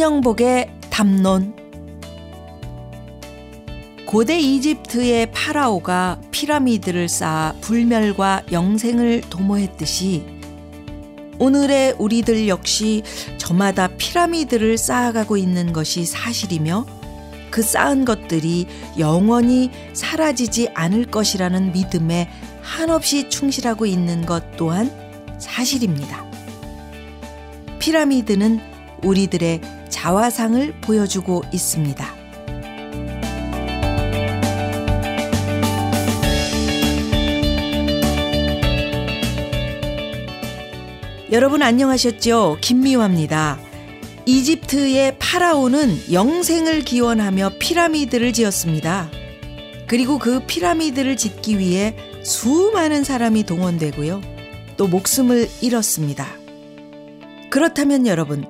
신영복의 0.00 0.70
담론 0.88 1.54
고대 4.06 4.38
이집트의 4.38 5.30
파라오가 5.30 6.18
피라미드를 6.30 7.06
쌓아 7.06 7.54
불멸과 7.60 8.44
영생을 8.50 9.20
도모했듯이 9.28 10.24
오늘의 11.38 11.96
우리들 11.98 12.48
역시 12.48 13.02
저마다 13.36 13.88
피라미드를 13.88 14.78
쌓아가고 14.78 15.36
있는 15.36 15.74
것이 15.74 16.06
사실이며 16.06 16.86
그 17.50 17.60
쌓은 17.60 18.06
것들이 18.06 18.68
영원히 18.98 19.70
사라지지 19.92 20.70
않을 20.72 21.10
것이라는 21.10 21.72
믿음에 21.72 22.30
한없이 22.62 23.28
충실하고 23.28 23.84
있는 23.84 24.24
것 24.24 24.56
또한 24.56 24.90
사실입니다. 25.38 26.24
피라미드는 27.80 28.60
우리들의 29.02 29.79
자화상을 29.90 30.74
보여주고 30.80 31.42
있습니다. 31.52 32.20
여러분 41.32 41.62
안녕하셨죠? 41.62 42.58
김미화입니다. 42.60 43.60
이집트의 44.26 45.16
파라오는 45.18 46.12
영생을 46.12 46.82
기원하며 46.82 47.52
피라미드를 47.60 48.32
지었습니다. 48.32 49.10
그리고 49.86 50.18
그 50.18 50.40
피라미드를 50.46 51.16
짓기 51.16 51.58
위해 51.58 51.96
수많은 52.22 53.04
사람이 53.04 53.44
동원되고요. 53.44 54.20
또 54.76 54.88
목숨을 54.88 55.48
잃었습니다. 55.60 56.26
그렇다면 57.50 58.06
여러분, 58.06 58.44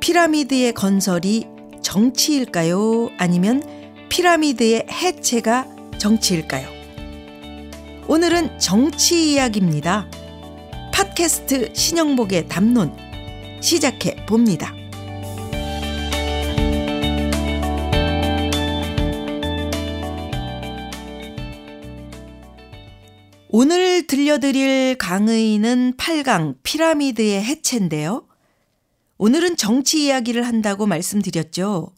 피라미드의 0.00 0.72
건설이 0.72 1.46
정치일까요? 1.82 3.10
아니면 3.18 3.62
피라미드의 4.08 4.86
해체가 4.90 5.66
정치일까요? 5.98 6.66
오늘은 8.08 8.58
정치 8.58 9.32
이야기입니다. 9.32 10.10
팟캐스트 10.92 11.74
신영복의 11.74 12.48
담론 12.48 12.96
시작해 13.60 14.16
봅니다. 14.24 14.74
오늘 23.50 24.06
들려드릴 24.06 24.96
강의는 24.96 25.94
8강 25.98 26.54
피라미드의 26.62 27.44
해체인데요. 27.44 28.29
오늘은 29.22 29.58
정치 29.58 30.06
이야기를 30.06 30.46
한다고 30.46 30.86
말씀드렸죠. 30.86 31.92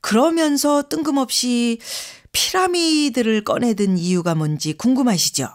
그러면서 0.00 0.84
뜬금없이 0.88 1.80
피라미드를 2.30 3.42
꺼내든 3.42 3.98
이유가 3.98 4.36
뭔지 4.36 4.72
궁금하시죠? 4.72 5.48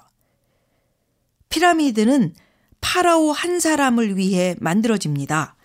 피라미드는 1.47 2.35
파라오 2.81 3.31
한 3.31 3.61
사람을 3.61 4.17
위해 4.17 4.57
만들어집니다. 4.59 5.55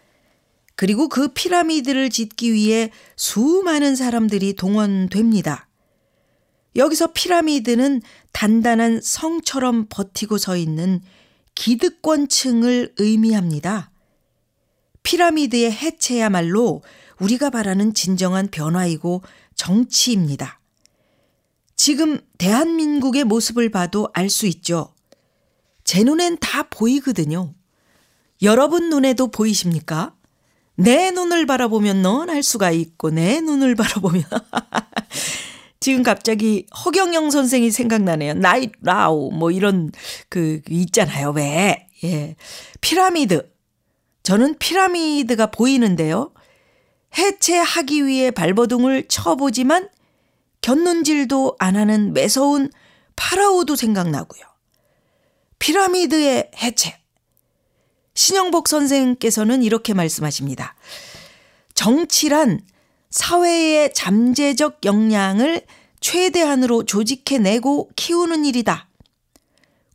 그리고 0.77 1.09
그 1.09 1.27
피라미드를 1.35 2.11
짓기 2.11 2.53
위해 2.53 2.93
수많은 3.17 3.97
사람들이 3.97 4.53
동원됩니다. 4.53 5.69
여기서 6.77 7.13
피라미드는 7.15 8.01
단단한 8.31 9.01
성처럼 9.03 9.87
버티고 9.89 10.39
서 10.39 10.57
있는 10.57 11.01
기득권층을 11.57 12.95
의미합니다. 12.99 13.92
피라미드의 15.03 15.73
해체야말로 15.73 16.83
우리가 17.21 17.51
바라는 17.51 17.95
진정한 17.95 18.49
변화이고 18.49 19.23
정치입니다. 19.55 20.61
지금 21.77 22.21
대한민국의 22.39 23.25
모습을 23.25 23.71
봐도 23.71 24.09
알 24.13 24.31
수 24.31 24.47
있죠. 24.47 24.95
제 25.85 26.05
눈엔 26.05 26.39
다 26.41 26.65
보이거든요. 26.71 27.55
여러분 28.43 28.89
눈에도 28.89 29.29
보이십니까? 29.29 30.15
내 30.77 31.11
눈을 31.11 31.47
바라보면 31.47 32.03
넌 32.03 32.31
할 32.31 32.43
수가 32.43 32.71
있고 32.71 33.11
내 33.11 33.41
눈을 33.41 33.75
바라보면 33.75 34.25
지금 35.81 36.03
갑자기 36.03 36.67
허경영 36.85 37.31
선생이 37.31 37.71
생각나네요. 37.71 38.35
나이 38.35 38.71
라우 38.81 39.31
뭐 39.33 39.51
이런 39.51 39.91
그 40.29 40.61
있잖아요. 40.69 41.31
왜? 41.33 41.89
예. 42.05 42.37
피라미드. 42.81 43.52
저는 44.23 44.57
피라미드가 44.59 45.51
보이는데요. 45.51 46.33
해체하기 47.17 48.07
위해 48.07 48.31
발버둥을 48.31 49.09
쳐보지만 49.09 49.89
곁눈질도 50.61 51.57
안 51.59 51.77
하는 51.77 52.13
매서운 52.13 52.71
파라오도 53.17 53.77
생각나고요. 53.77 54.43
피라미드의 55.59 56.51
해체. 56.63 56.99
신영복 58.15 58.69
선생께서는 58.69 59.63
이렇게 59.63 59.95
말씀하십니다. 59.95 60.75
정치란 61.75 62.61
사회의 63.11 63.93
잠재적 63.93 64.85
역량을 64.85 65.63
최대한으로 66.01 66.85
조직해내고 66.85 67.91
키우는 67.97 68.45
일이다. 68.45 68.89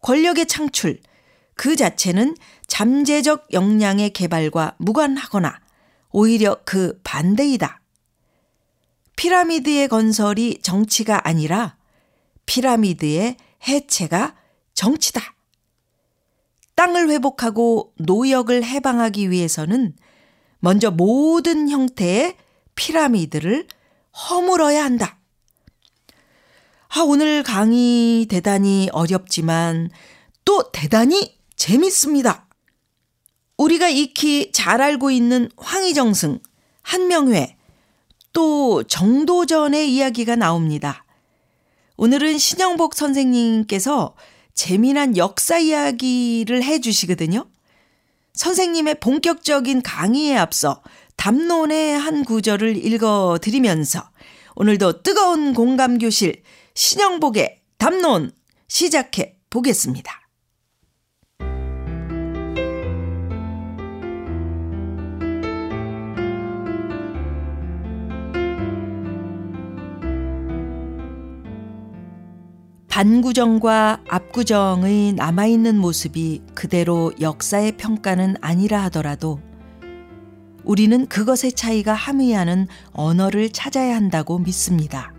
권력의 0.01 0.47
창출, 0.47 0.99
그 1.53 1.75
자체는 1.75 2.35
잠재적 2.67 3.47
역량의 3.53 4.11
개발과 4.11 4.75
무관하거나 4.77 5.59
오히려 6.11 6.57
그 6.65 6.99
반대이다. 7.03 7.81
피라미드의 9.15 9.87
건설이 9.87 10.59
정치가 10.61 11.27
아니라 11.27 11.77
피라미드의 12.45 13.37
해체가 13.67 14.35
정치다. 14.73 15.21
땅을 16.75 17.09
회복하고 17.09 17.93
노역을 17.97 18.63
해방하기 18.63 19.31
위해서는 19.31 19.95
먼저 20.59 20.91
모든 20.91 21.69
형태의 21.69 22.37
피라미드를 22.75 23.67
허물어야 24.29 24.83
한다. 24.83 25.17
아, 26.89 27.01
오늘 27.01 27.43
강의 27.43 28.25
대단히 28.27 28.89
어렵지만 28.91 29.89
또 30.45 30.71
대단히 30.71 31.37
재밌습니다. 31.55 32.46
우리가 33.57 33.89
익히 33.89 34.51
잘 34.51 34.81
알고 34.81 35.11
있는 35.11 35.49
황희정승, 35.57 36.39
한명회, 36.83 37.57
또 38.31 38.83
정도전의 38.83 39.91
이야기가 39.93 40.35
나옵니다. 40.35 41.03
오늘은 41.97 42.37
신영복 42.37 42.93
선생님께서 42.93 44.15
재미난 44.53 45.17
역사 45.17 45.57
이야기를 45.57 46.63
해 46.63 46.79
주시거든요. 46.79 47.49
선생님의 48.33 48.99
본격적인 48.99 49.81
강의에 49.81 50.37
앞서 50.37 50.83
담론의 51.15 51.97
한 51.97 52.23
구절을 52.23 52.85
읽어 52.85 53.39
드리면서 53.41 54.09
오늘도 54.55 55.01
뜨거운 55.01 55.55
공감 55.55 55.97
교실 55.97 56.43
신영복의 56.75 57.61
담론 57.79 58.31
시작해 58.67 59.35
보겠습니다. 59.49 60.26
반구정과 72.97 74.05
압구정의 74.07 75.13
남아있는 75.13 75.77
모습이 75.77 76.41
그대로 76.55 77.13
역사의 77.21 77.77
평가는 77.77 78.37
아니라 78.41 78.81
하더라도 78.85 79.39
우리는 80.63 81.05
그것의 81.05 81.51
차이가 81.53 81.93
함의하는 81.93 82.65
언어를 82.93 83.51
찾아야 83.51 83.95
한다고 83.95 84.39
믿습니다. 84.39 85.13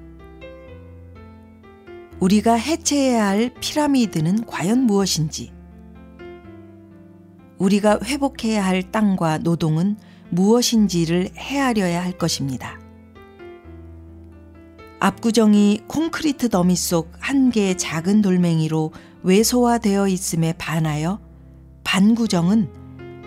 우리가 2.18 2.54
해체해야 2.54 3.28
할 3.28 3.54
피라미드는 3.60 4.46
과연 4.46 4.80
무엇인지, 4.80 5.52
우리가 7.58 8.00
회복해야 8.02 8.66
할 8.66 8.90
땅과 8.90 9.38
노동은 9.38 9.98
무엇인지를 10.30 11.30
헤아려야 11.36 12.02
할 12.02 12.18
것입니다. 12.18 12.77
압구정이 15.00 15.82
콘크리트 15.86 16.48
더미 16.48 16.74
속 16.74 17.18
한 17.28 17.50
개의 17.50 17.76
작은 17.76 18.22
돌멩이로 18.22 18.90
외소화되어 19.22 20.08
있음에 20.08 20.54
반하여 20.54 21.20
반구정은 21.84 22.68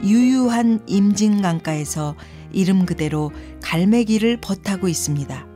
유유한 0.04 0.82
임진강가에서 0.88 2.16
이름 2.52 2.86
그대로 2.88 3.32
갈매기를 3.62 4.42
벗하고 4.42 4.88
있습니다. 4.88 5.48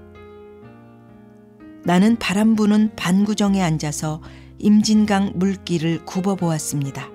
나는 1.84 2.16
바람 2.18 2.56
부는 2.56 2.92
반구정에 2.96 3.62
앉아서 3.62 4.22
임진강 4.60 5.34
물길을 5.36 6.06
굽어보았습니다. 6.06 7.10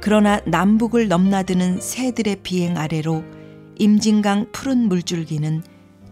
그러나 0.00 0.40
남북을 0.46 1.08
넘나드는 1.08 1.80
새들의 1.80 2.36
비행 2.42 2.76
아래로 2.76 3.22
임진강 3.78 4.52
푸른 4.52 4.88
물줄기는 4.88 5.62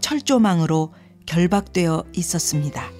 철조망으로 0.02 0.92
결박되어 1.24 2.04
있었습니다. 2.12 2.90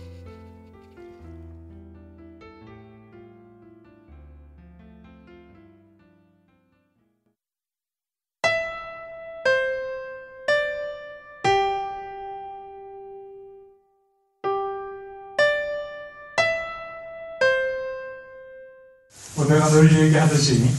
뭐 19.35 19.47
내가 19.47 19.69
늘 19.71 20.05
얘기하듯이 20.05 20.71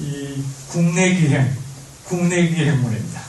이 0.00 0.42
국내 0.68 1.14
기행, 1.14 1.50
국내 2.04 2.48
기행문입니다. 2.48 3.21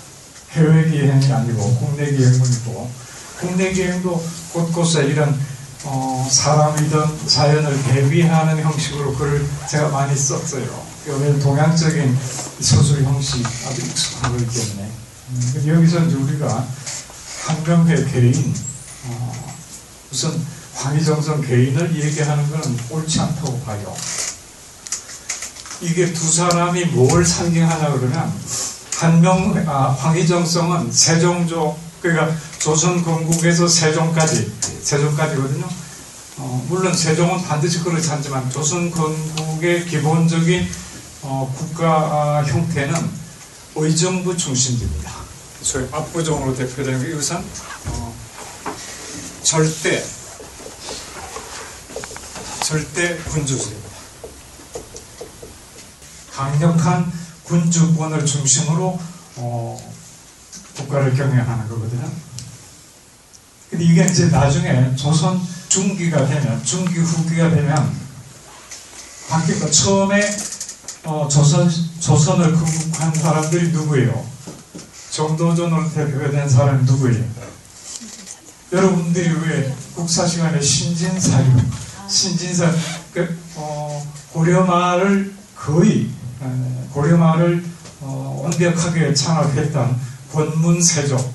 해외 0.53 0.89
기행이 0.89 1.31
아니고 1.31 1.77
국내 1.77 2.11
기행문이고 2.11 2.91
국내 3.39 3.71
기행도 3.71 4.23
곳곳에 4.51 5.05
이런 5.05 5.39
어, 5.85 6.27
사람이든 6.29 7.27
자연을 7.27 7.83
대비하는 7.83 8.61
형식으로 8.63 9.15
글을 9.15 9.45
제가 9.69 9.89
많이 9.89 10.15
썼어요. 10.15 10.83
왜냐면 11.05 11.39
동양적인 11.39 12.17
서술 12.61 13.03
형식 13.03 13.45
아주 13.67 13.81
거기 14.21 14.47
때문에 14.47 14.89
음, 15.29 15.63
여기서 15.67 16.05
이제 16.05 16.15
우리가 16.15 16.65
한명회 17.45 18.05
개인 18.05 18.53
어, 19.05 19.55
우선 20.11 20.39
황희정선 20.75 21.41
개인을 21.41 21.95
얘기하는 22.01 22.49
것은 22.49 22.77
옳지 22.89 23.19
않다고 23.19 23.59
봐요. 23.61 23.93
이게 25.81 26.13
두 26.13 26.31
사람이 26.31 26.85
뭘 26.85 27.25
상징하냐 27.25 27.91
그러면 27.91 28.33
한명 29.03 29.53
아, 29.67 29.89
황희정성은 29.99 30.91
세종조 30.93 31.77
그러니까 32.01 32.33
조선 32.59 33.03
건국에서 33.03 33.67
세종까지 33.67 34.51
세종까지거든요. 34.81 35.67
어, 36.37 36.65
물론 36.69 36.93
세종은 36.93 37.43
반드시 37.43 37.83
그렇지 37.83 38.09
않지만 38.09 38.49
조선 38.49 38.89
건국의 38.91 39.85
기본적인 39.87 40.69
어, 41.23 41.53
국가 41.57 41.87
아, 41.87 42.43
형태는 42.43 42.95
의정부 43.75 44.37
중심입니다. 44.37 45.11
소위 45.61 45.85
압구정으로 45.91 46.55
대표되는 46.55 47.03
게 47.03 47.11
이것은 47.11 47.43
어, 47.87 48.15
절대 49.43 50.03
절대 52.63 53.17
군주제입니다. 53.17 53.89
강력한 56.31 57.22
군주권을 57.45 58.25
중심으로 58.25 58.99
어, 59.37 59.93
국가를 60.75 61.15
경영하는 61.15 61.67
거거든요. 61.69 62.09
근데 63.69 63.85
이게 63.85 64.05
이제 64.05 64.27
나중에 64.27 64.95
조선 64.95 65.41
중기가 65.67 66.27
되면 66.27 66.63
중기 66.63 66.99
후기가 66.99 67.49
되면 67.49 67.91
바뀌고 69.29 69.71
처음에 69.71 70.21
어, 71.05 71.27
조선 71.27 71.69
조선을 71.99 72.53
건국한 72.53 73.13
사람들이 73.13 73.69
누구예요? 73.69 74.25
정도전으로 75.09 75.91
대표된 75.93 76.47
사람이 76.49 76.85
누구예요? 76.85 77.23
여러분들이 78.71 79.29
왜 79.29 79.75
국사 79.95 80.25
시간에 80.25 80.59
신진사유, 80.59 81.45
신진사 82.07 82.71
그, 83.13 83.39
어, 83.55 84.05
고려말을 84.31 85.33
거의 85.55 86.09
어, 86.09 86.22
고려말을 86.91 87.63
어, 88.01 88.41
완벽하게 88.43 89.13
창업했던 89.13 89.99
권문세족, 90.31 91.33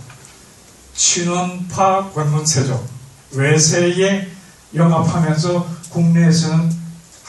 친원파 0.94 2.10
권문세족, 2.10 2.86
외세에 3.32 4.28
영합하면서 4.74 5.66
국내에서는 5.90 6.78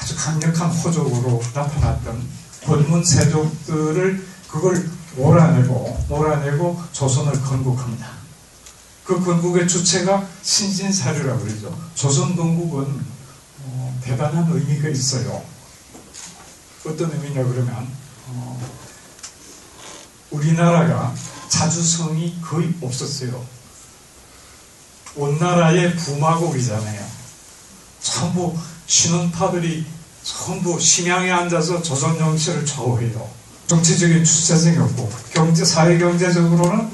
아주 0.02 0.16
강력한 0.16 0.70
호족으로 0.70 1.42
나타났던 1.54 2.22
권문세족들을 2.66 4.28
그걸 4.50 4.90
몰아내고 5.16 6.06
몰아내고 6.10 6.82
조선을 6.92 7.42
건국합니다. 7.42 8.08
그 9.04 9.24
건국의 9.24 9.68
주체가 9.68 10.28
신진사료라고 10.44 11.40
그러죠. 11.44 11.76
조선 11.96 12.36
건국은 12.36 12.86
어, 13.64 14.00
대단한 14.04 14.48
의미가 14.52 14.90
있어요. 14.90 15.42
어떤 16.90 17.12
의미냐 17.12 17.44
그러면 17.44 17.88
어, 18.28 18.60
우리나라가 20.32 21.14
자주성이 21.50 22.36
거의 22.42 22.74
없었어요. 22.82 23.46
온 25.16 25.38
나라의 25.38 25.96
부마국이잖아요. 25.96 27.06
전부 28.02 28.56
신혼파들이 28.86 29.86
전부 30.24 30.80
심양에 30.80 31.32
앉아서 31.32 31.82
조선 31.82 32.18
정치를 32.18 32.66
좌우해요. 32.66 33.30
정치적인 33.68 34.24
주체성이 34.24 34.78
없고 34.78 35.12
경제 35.34 35.64
사회 35.64 35.98
경제적으로는 35.98 36.90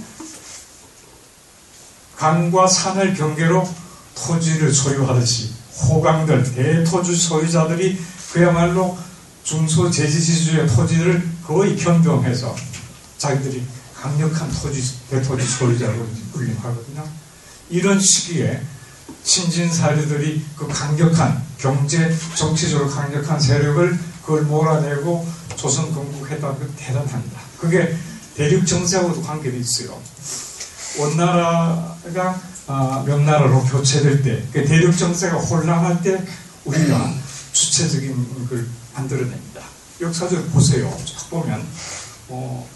강과 2.18 2.68
산을 2.68 3.14
경계로 3.14 3.68
토지를 4.16 4.74
소유하듯이 4.74 5.52
호강들 5.88 6.56
대토지 6.56 7.16
소유자들이 7.16 8.02
그야말로 8.32 8.98
중소재지지주의 9.46 10.68
토지를 10.68 11.28
거의 11.46 11.76
변경해서 11.76 12.56
자기들이 13.18 13.64
강력한 13.96 14.52
토지, 14.52 14.84
대토지 15.10 15.46
소유자로 15.46 16.06
군림하거든요. 16.34 17.08
이런 17.70 18.00
시기에 18.00 18.62
신진사류들이 19.24 20.46
그 20.58 20.68
강력한 20.68 21.44
경제, 21.58 22.14
정치적으로 22.36 22.90
강력한 22.90 23.40
세력을 23.40 24.00
그걸 24.22 24.42
몰아내고 24.44 25.28
조선 25.56 25.94
건국했다는 25.94 26.60
건 26.60 26.74
대단합니다. 26.76 27.40
그게 27.60 27.96
대륙 28.36 28.66
정세하고도 28.66 29.22
관계가 29.22 29.56
있어요. 29.56 30.00
원나라가 30.98 32.42
아, 32.68 33.04
명나라로 33.06 33.64
교체될 33.66 34.24
때, 34.24 34.44
그 34.52 34.66
대륙 34.66 34.98
정세가 34.98 35.38
혼란할 35.38 36.02
때 36.02 36.26
우리가 36.66 37.14
주체적인 37.54 38.48
걸 38.50 38.68
만들어냅니다. 38.96 39.62
역사적으로 40.02 40.48
보세요. 40.50 40.96
쭉 41.06 41.30
보면 41.30 41.66
어, 42.30 42.68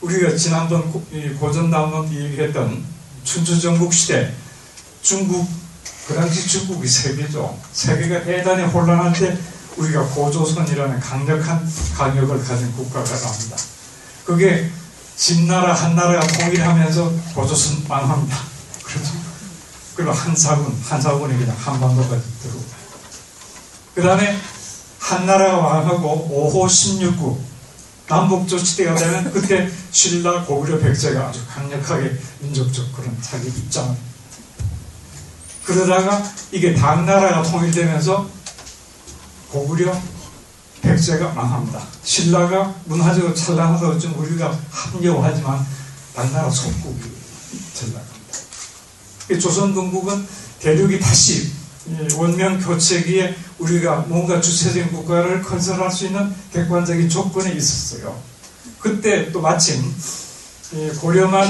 우리가 0.00 0.36
지난번 0.36 0.90
고전담론 1.38 2.12
얘기했던 2.12 2.84
춘추전국 3.24 3.92
시대 3.92 4.34
중국 5.02 5.48
그 6.06 6.14
당시 6.14 6.46
중국이 6.48 6.88
세계죠. 6.88 7.58
세계가 7.72 8.24
대단히 8.24 8.64
혼란할 8.64 9.12
때 9.12 9.38
우리가 9.76 10.02
고조선이라는 10.08 11.00
강력한 11.00 11.72
강력을 11.96 12.44
가진 12.44 12.72
국가가 12.72 13.04
나옵니다. 13.04 13.56
그게 14.24 14.70
진나라 15.16 15.72
한나라가 15.72 16.26
통일하면서 16.26 17.12
고조선 17.34 17.84
망합니다. 17.88 18.36
그렇죠. 18.84 19.12
그리고 19.94 20.12
한사군 20.12 20.80
한사군이 20.84 21.38
그냥 21.38 21.56
한반도까지 21.58 22.22
들어오고 22.42 22.64
그 23.94 24.02
다음에 24.02 24.36
한나라가 25.02 25.58
왕하고 25.58 26.52
5호 26.52 26.66
16구 26.66 27.36
남북조치대가 28.08 28.94
되면 28.94 29.32
그때 29.32 29.68
신라 29.90 30.44
고구려 30.44 30.78
백제가 30.78 31.28
아주 31.28 31.40
강력하게 31.48 32.16
민족적 32.40 32.92
그런 32.92 33.16
자기 33.20 33.48
입장을 33.48 33.96
그러다가 35.64 36.22
이게 36.52 36.74
당나라가 36.74 37.42
통일되면서 37.42 38.28
고구려 39.50 40.00
백제가 40.82 41.32
망합니다. 41.32 41.80
신라가 42.04 42.74
문화적으로 42.84 43.34
찬란하다고 43.34 43.98
좀 43.98 44.18
우리가 44.18 44.56
합리화하지만 44.70 45.66
당나라 46.14 46.50
속국이 46.50 47.10
전락합니다. 47.74 49.40
조선 49.40 49.74
건국은 49.74 50.26
대륙이 50.60 50.98
다시 51.00 51.50
원명 52.16 52.60
교체기에 52.60 53.34
우리가 53.62 53.96
뭔가 54.08 54.40
주체적인 54.40 54.92
국가를 54.92 55.42
건설할 55.42 55.90
수 55.90 56.06
있는 56.06 56.34
객관적인 56.52 57.08
조건이 57.08 57.56
있었어요. 57.56 58.20
그때 58.80 59.30
또 59.30 59.40
마침 59.40 59.82
고려 61.00 61.28
말 61.28 61.46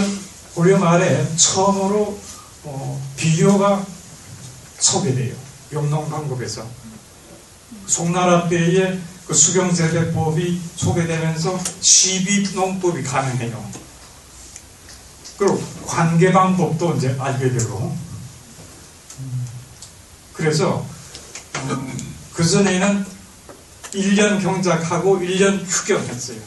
고려 0.55 0.79
말에 0.79 1.27
처음으로 1.37 2.19
어, 2.65 3.13
비교가 3.17 3.85
소개돼요. 4.79 5.35
영농강국에서 5.73 6.67
송나라 7.87 8.49
때에 8.49 8.99
그 9.27 9.33
수경재배법이 9.33 10.61
소개되면서 10.77 11.59
시비농법이 11.81 13.03
가능해요. 13.03 13.71
그리고 15.39 15.63
관계 15.87 16.31
방법도 16.31 16.97
이제 16.97 17.17
알게 17.19 17.53
되고 17.53 17.97
그래서 20.35 20.85
그 22.33 22.45
전에는 22.45 23.07
1년 23.95 24.43
경작하고 24.43 25.19
1년 25.19 25.65
휴경했어요. 25.67 26.39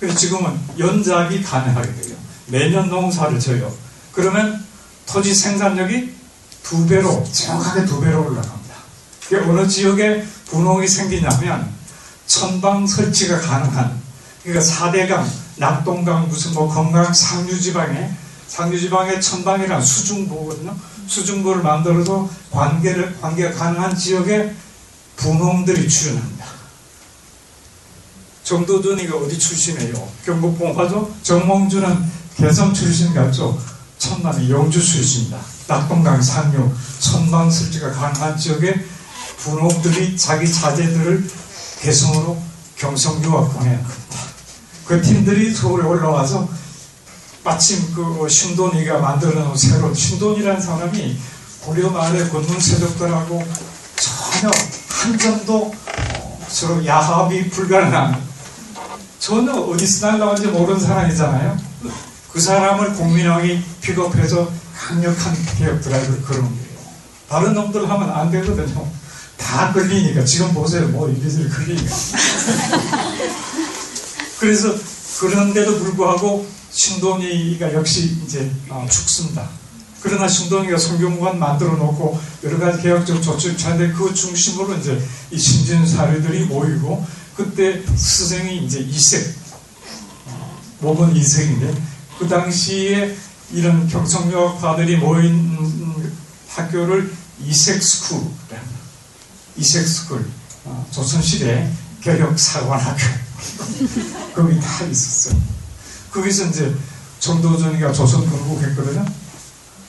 그래서 0.00 0.18
지금은 0.18 0.58
연작이 0.78 1.42
가능하게 1.42 1.94
돼요. 1.94 2.16
매년 2.46 2.88
농사를 2.88 3.38
져요. 3.40 3.72
그러면 4.12 4.64
토지 5.06 5.34
생산력이 5.34 6.14
두 6.62 6.86
배로, 6.86 7.24
정확하게 7.30 7.86
두 7.86 8.00
배로 8.00 8.26
올라갑니다. 8.26 8.74
어느 9.48 9.68
지역에 9.68 10.26
분홍이 10.46 10.86
생기냐면 10.86 11.70
천방 12.26 12.86
설치가 12.86 13.40
가능한 13.40 14.00
그러니까 14.42 14.64
4대강, 14.64 15.26
낙동강, 15.56 16.28
무슨 16.28 16.54
뭐 16.54 16.72
건강 16.72 17.12
상류지방에 17.12 18.10
상류지방에 18.48 19.20
천방이란 19.20 19.82
수중보거든요. 19.82 20.76
수중보를 21.06 21.62
만들어서 21.62 22.28
관계를 22.50 23.18
관계가 23.20 23.52
가능한 23.52 23.96
지역에 23.96 24.54
분홍들이 25.16 25.88
출현합니다. 25.88 26.46
정도전이가 28.44 29.16
어디 29.16 29.38
출신이에요? 29.38 30.08
경북 30.24 30.58
봉화죠? 30.58 31.14
정몽주는 31.22 32.04
개성 32.36 32.72
출신 32.72 33.12
같죠? 33.12 33.60
천남이 33.98 34.50
영주 34.50 34.82
출신이다. 34.84 35.38
낙동강 35.66 36.20
상류 36.22 36.70
천방 37.00 37.50
설치가 37.50 37.90
가능한 37.90 38.36
지역에 38.36 38.84
분홍들이 39.38 40.16
자기 40.16 40.50
자제들을 40.50 41.28
개성으로 41.80 42.40
경성 42.76 43.22
유학 43.24 43.52
보내야 43.52 43.78
합니다. 43.78 43.96
그 44.84 45.02
팀들이 45.02 45.52
서울에 45.52 45.84
올라와서 45.84 46.48
마침 47.46 47.94
그 47.94 48.28
신돈이가 48.28 48.98
만들어 48.98 49.44
놓은 49.44 49.56
새로운 49.56 49.94
신돈이라는 49.94 50.60
사람이 50.60 51.16
고려 51.60 51.88
말의 51.90 52.28
권문 52.28 52.58
세력들하고 52.58 53.46
전혀 53.94 54.50
한 54.88 55.16
점도 55.16 55.72
서로 56.48 56.84
야합이 56.84 57.48
불가능한 57.50 58.20
전혀 59.20 59.52
어디서 59.52 60.10
날라온지 60.10 60.48
모르는 60.48 60.80
사람이잖아요. 60.80 61.56
그 62.32 62.40
사람을 62.40 62.94
국민왕이 62.94 63.62
픽업해서 63.80 64.50
강력한 64.76 65.36
개혁 65.56 65.80
드라이브를 65.80 66.22
걸은 66.22 66.42
거예요. 66.42 66.56
다른 67.28 67.54
놈들 67.54 67.88
하면 67.88 68.10
안 68.10 68.28
되거든요. 68.32 68.88
다 69.36 69.72
걸리니까 69.72 70.24
지금 70.24 70.52
보세요. 70.52 70.88
뭐 70.88 71.08
이리저리 71.08 71.48
걸리니까. 71.48 71.94
그래서 74.40 74.74
그런데도 75.20 75.78
불구하고 75.78 76.55
신동이가 76.76 77.72
역시 77.72 78.18
이제 78.24 78.50
어, 78.68 78.86
죽습니다. 78.88 79.48
그러나 80.02 80.28
신동이가 80.28 80.76
성경관 80.76 81.38
만들어 81.38 81.72
놓고 81.72 82.20
여러 82.44 82.58
가지 82.58 82.82
개혁적 82.82 83.22
조치를 83.22 83.56
취하는데 83.56 83.94
그 83.94 84.12
중심으로 84.12 84.76
이제 84.76 85.02
이 85.30 85.38
신진 85.38 85.86
사례들이 85.86 86.44
모이고 86.44 87.04
그때 87.34 87.82
스승이 87.82 88.66
이제 88.66 88.80
이색 88.80 89.34
어, 90.26 90.60
목은 90.80 91.16
이색인데 91.16 91.74
그 92.18 92.28
당시에 92.28 93.16
이런 93.52 93.88
경성여학파들이 93.88 94.98
모인 94.98 95.56
학교를 96.48 97.10
이색스쿨 97.42 98.20
이색스쿨 99.56 100.26
어, 100.64 100.86
조선시대 100.90 101.72
개혁사관학교 102.02 103.02
거기 104.36 104.60
다 104.60 104.84
있었어요. 104.84 105.55
거기서 106.16 106.46
이제 106.46 106.74
정도전이가 107.20 107.92
조선 107.92 108.28
건국했거든요. 108.28 109.04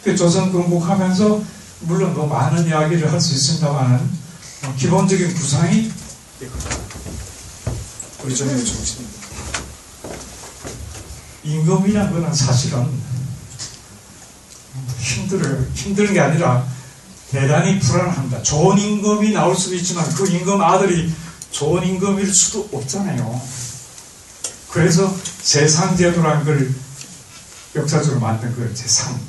그 0.03 0.15
조선 0.15 0.51
건국하면서 0.51 1.41
물론 1.81 2.13
뭐 2.13 2.27
많은 2.27 2.67
이야기를 2.67 3.11
할 3.11 3.19
수 3.21 3.33
있습니다만 3.33 4.17
어, 4.65 4.75
기본적인 4.77 5.33
구상이 5.33 5.91
우리 8.23 8.35
전의 8.35 8.65
정신입니다. 8.65 9.17
임금이란 11.43 12.11
거는 12.11 12.33
사실은 12.33 12.85
힘들어요. 14.99 15.65
힘든 15.73 16.13
게 16.13 16.19
아니라 16.19 16.65
대단히 17.31 17.79
불안합니다. 17.79 18.41
좋은 18.43 18.77
임금이 18.77 19.31
나올 19.31 19.55
수도 19.55 19.75
있지만 19.75 20.09
그 20.15 20.27
임금 20.29 20.61
아들이 20.61 21.11
좋은 21.51 21.85
임금일 21.85 22.33
수도 22.33 22.67
없잖아요. 22.73 23.41
그래서 24.77 25.11
세상제도라는 25.41 26.45
걸 26.45 26.71
역사적으로 27.75 28.19
만든 28.19 28.55
거예요. 28.55 28.71
제상. 28.75 29.19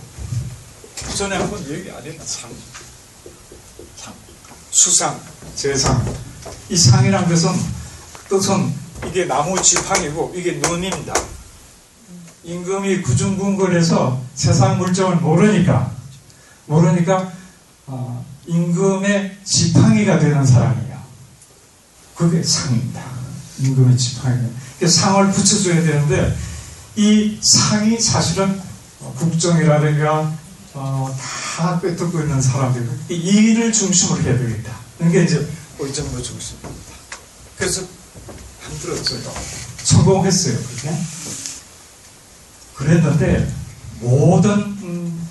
그 1.06 1.14
전에 1.16 1.36
한번 1.36 1.66
얘기 1.70 1.90
안 1.90 2.04
했나? 2.04 2.22
상. 2.22 2.50
상. 3.96 4.12
수상, 4.70 5.18
제상. 5.56 6.14
이 6.68 6.76
상이란 6.76 7.26
것은 7.30 7.50
뜻은 8.28 8.74
이게 9.06 9.24
나무 9.24 9.58
지팡이고 9.62 10.34
이게 10.36 10.52
눈입니다. 10.52 11.14
임금이 12.44 13.00
구중궁궐에서 13.00 14.20
세상 14.34 14.76
물정을 14.76 15.16
모르니까 15.16 15.90
모르니까 16.66 17.32
어, 17.86 18.22
임금의 18.46 19.38
지팡이가 19.44 20.18
되는 20.18 20.44
사람이에요. 20.44 20.98
그게 22.14 22.42
상입니다. 22.42 23.17
임금의 23.60 23.96
지팡이. 23.96 24.38
상을 24.86 25.30
붙여줘야 25.32 25.82
되는데 25.82 26.36
이 26.96 27.38
상이 27.42 27.98
사실은 28.00 28.60
국정이라든가 29.16 30.32
어, 30.74 31.16
다 31.56 31.80
꿰뚫고 31.80 32.20
있는 32.20 32.40
사람들 32.40 32.88
이 33.08 33.14
일을 33.14 33.72
중심으로 33.72 34.22
해야 34.22 34.38
되겠다. 34.38 34.72
이게 35.00 35.24
이제 35.24 35.48
의정부 35.78 36.22
중심입니다. 36.22 36.92
그래서 37.56 37.82
만들었어요. 38.62 39.32
성공했어요. 39.82 40.58
그게. 40.58 40.92
그랬는데 42.74 43.52
모든 44.00 44.52
음, 44.52 45.28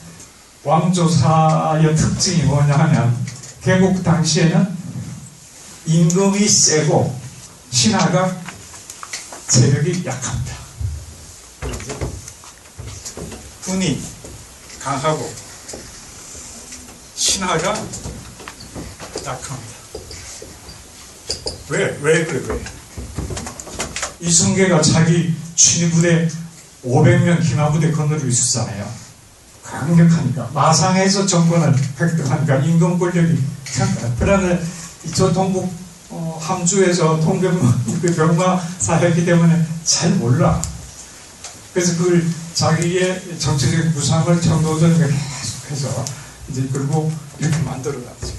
왕조사의 0.63 1.95
특징이 1.95 2.43
뭐냐 2.43 2.73
하면 2.75 3.17
개국 3.63 4.03
당시에는 4.03 4.67
임금이 5.85 6.47
세고 6.47 7.16
신하가 7.77 8.35
세력이 9.49 10.03
약합니다. 10.03 10.55
군이 13.65 14.01
강하고 14.79 15.31
신하가 17.13 17.69
약합니다. 19.23 19.75
왜? 21.69 21.99
왜 22.01 22.25
그래? 22.25 22.41
왜? 22.47 22.63
이성계가 24.21 24.81
자기 24.81 25.35
취부대 25.55 26.27
500명 26.83 27.47
기마부대 27.47 27.91
건너리고 27.91 28.27
있었잖아요. 28.27 28.91
강력하니까 29.61 30.49
마상에서 30.51 31.27
정권을 31.27 31.75
획득하니까 31.99 32.55
임금 32.55 32.97
권력이 32.97 33.39
그러나 34.17 34.57
저 35.13 35.31
동북 35.31 35.86
어, 36.09 36.39
함주에서 36.41 37.19
통병 37.19 37.59
그 38.01 38.15
병마 38.15 38.59
사였기 38.79 39.25
때문에 39.25 39.65
잘 39.83 40.11
몰라. 40.11 40.61
그래서 41.73 41.97
그걸 41.97 42.25
자기의 42.53 43.37
정치적인 43.37 43.93
구상을 43.93 44.41
청도전에 44.41 44.97
계속해서 44.97 46.05
이제 46.49 46.67
그리고 46.71 47.11
이렇게 47.39 47.57
만들어놨죠. 47.59 48.33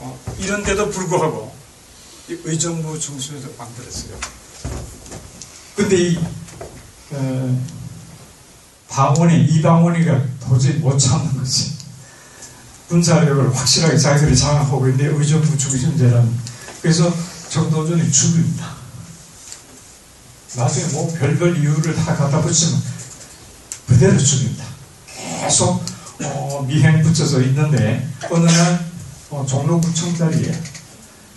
어, 0.00 0.18
이런데도 0.38 0.90
불구하고 0.90 1.52
의정부 2.28 2.98
중심에서 2.98 3.48
만들었어요. 3.58 4.16
근데 5.74 5.96
이 5.96 6.18
어, 7.10 7.62
방원이 8.88 9.46
이 9.46 9.62
방원이가 9.62 10.22
도저히 10.40 10.74
못 10.74 10.98
참는 10.98 11.38
거지. 11.38 11.81
군사력을 12.92 13.56
확실하게 13.56 13.96
자기들이 13.96 14.36
장악하고 14.36 14.86
있는데 14.88 15.06
의정부 15.06 15.56
중심제라는 15.56 16.30
그래서 16.82 17.10
정도전이 17.48 18.12
죽입니다. 18.12 18.66
나중에 20.56 20.92
뭐 20.92 21.10
별별 21.18 21.56
이유를 21.56 21.96
다 21.96 22.14
갖다 22.14 22.42
붙이면 22.42 22.82
그대로 23.88 24.18
죽입니다. 24.18 24.64
계속 25.40 25.82
어, 26.22 26.64
미행 26.68 27.02
붙여서 27.02 27.40
있는데 27.40 28.06
어느 28.30 28.44
날 28.44 28.86
어, 29.30 29.46
종로구청 29.48 30.14
자리에 30.14 30.52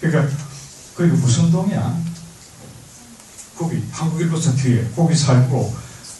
그러니까 0.01 0.35
거기 0.93 1.09
무슨 1.11 1.51
동이야? 1.51 1.97
거기 3.57 3.81
한국일보선 3.91 4.57
뒤에 4.57 4.89
거기 4.93 5.15
살고 5.15 5.73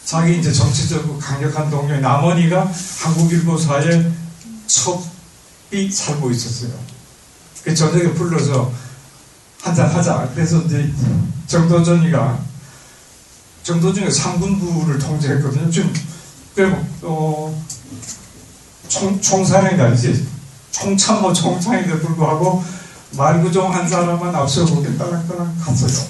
자기 0.06 0.38
이제 0.38 0.50
정치적으로 0.50 1.18
강력한 1.18 1.68
동료의 1.68 2.00
남원이가 2.00 2.72
한국일보 3.02 3.58
사에 3.58 4.10
첩 4.66 5.15
이 5.72 5.90
살고 5.90 6.30
있었어요. 6.30 6.72
그 7.64 7.74
저녁에 7.74 8.12
불러서 8.14 8.72
한잔 9.60 9.88
하자. 9.88 10.30
그래서 10.34 10.62
이제 10.62 10.92
정도전이가 11.46 12.38
정도전이가 13.64 14.12
상군부를 14.12 14.98
통제했거든요. 14.98 15.70
지금 15.70 15.92
그리고 16.54 16.76
어, 17.02 17.64
총, 18.88 19.20
총사령가 19.20 19.88
이제 19.88 20.24
총참모 20.70 21.32
총장인데 21.32 21.98
불구하고 22.00 22.62
말구종 23.12 23.74
한 23.74 23.88
사람만 23.88 24.34
앞서고 24.34 24.82
따랑따랑 24.96 25.58
갔어요. 25.58 26.06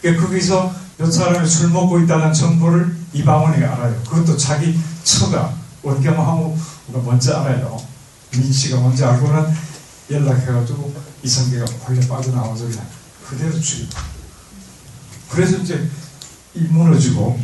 그러니까 0.00 0.26
거기서 0.26 0.72
몇 0.98 1.10
사람이 1.10 1.48
술 1.48 1.70
먹고 1.70 1.98
있다는 2.00 2.32
정보를 2.32 2.96
이방원이 3.12 3.64
알아요. 3.64 4.00
그것도 4.08 4.36
자기 4.36 4.78
처가 5.02 5.52
원경하고 5.82 6.56
먼저 7.04 7.38
알아요. 7.38 7.89
민 8.32 8.52
씨가 8.52 8.80
먼저 8.80 9.08
알고는 9.08 9.54
연락해가지고 10.10 10.94
이성계가 11.22 11.64
원래 11.86 12.06
빠져나와서 12.06 12.66
그냥 12.68 12.86
그대로 13.28 13.60
죽여. 13.60 13.86
그래서 15.28 15.58
이제 15.58 15.88
이 16.54 16.60
무너지고 16.60 17.38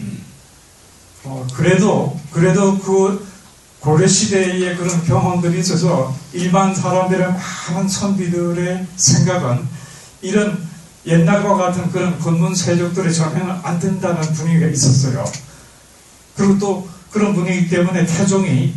어, 1.25 1.47
그래도 1.55 2.19
그래도 2.33 2.79
그 2.79 3.27
고려 3.81 4.07
시대의 4.07 4.77
그런 4.77 5.05
경험들이 5.05 5.61
있어서 5.61 6.17
일반 6.33 6.75
사람들의 6.75 7.27
많은 7.29 7.89
선비들의 7.89 8.87
생각은 8.97 9.69
이런 10.23 10.67
옛날과 11.07 11.55
같은 11.57 11.91
그런 11.93 12.19
권문 12.19 12.55
세족들의 12.55 13.15
전횡을 13.15 13.61
안 13.63 13.79
된다는 13.79 14.21
분위기가 14.33 14.67
있었어요. 14.67 15.25
그리고 16.37 16.59
또 16.59 16.89
그런 17.11 17.35
분위기 17.35 17.69
때문에 17.69 18.05
태종이 18.07 18.75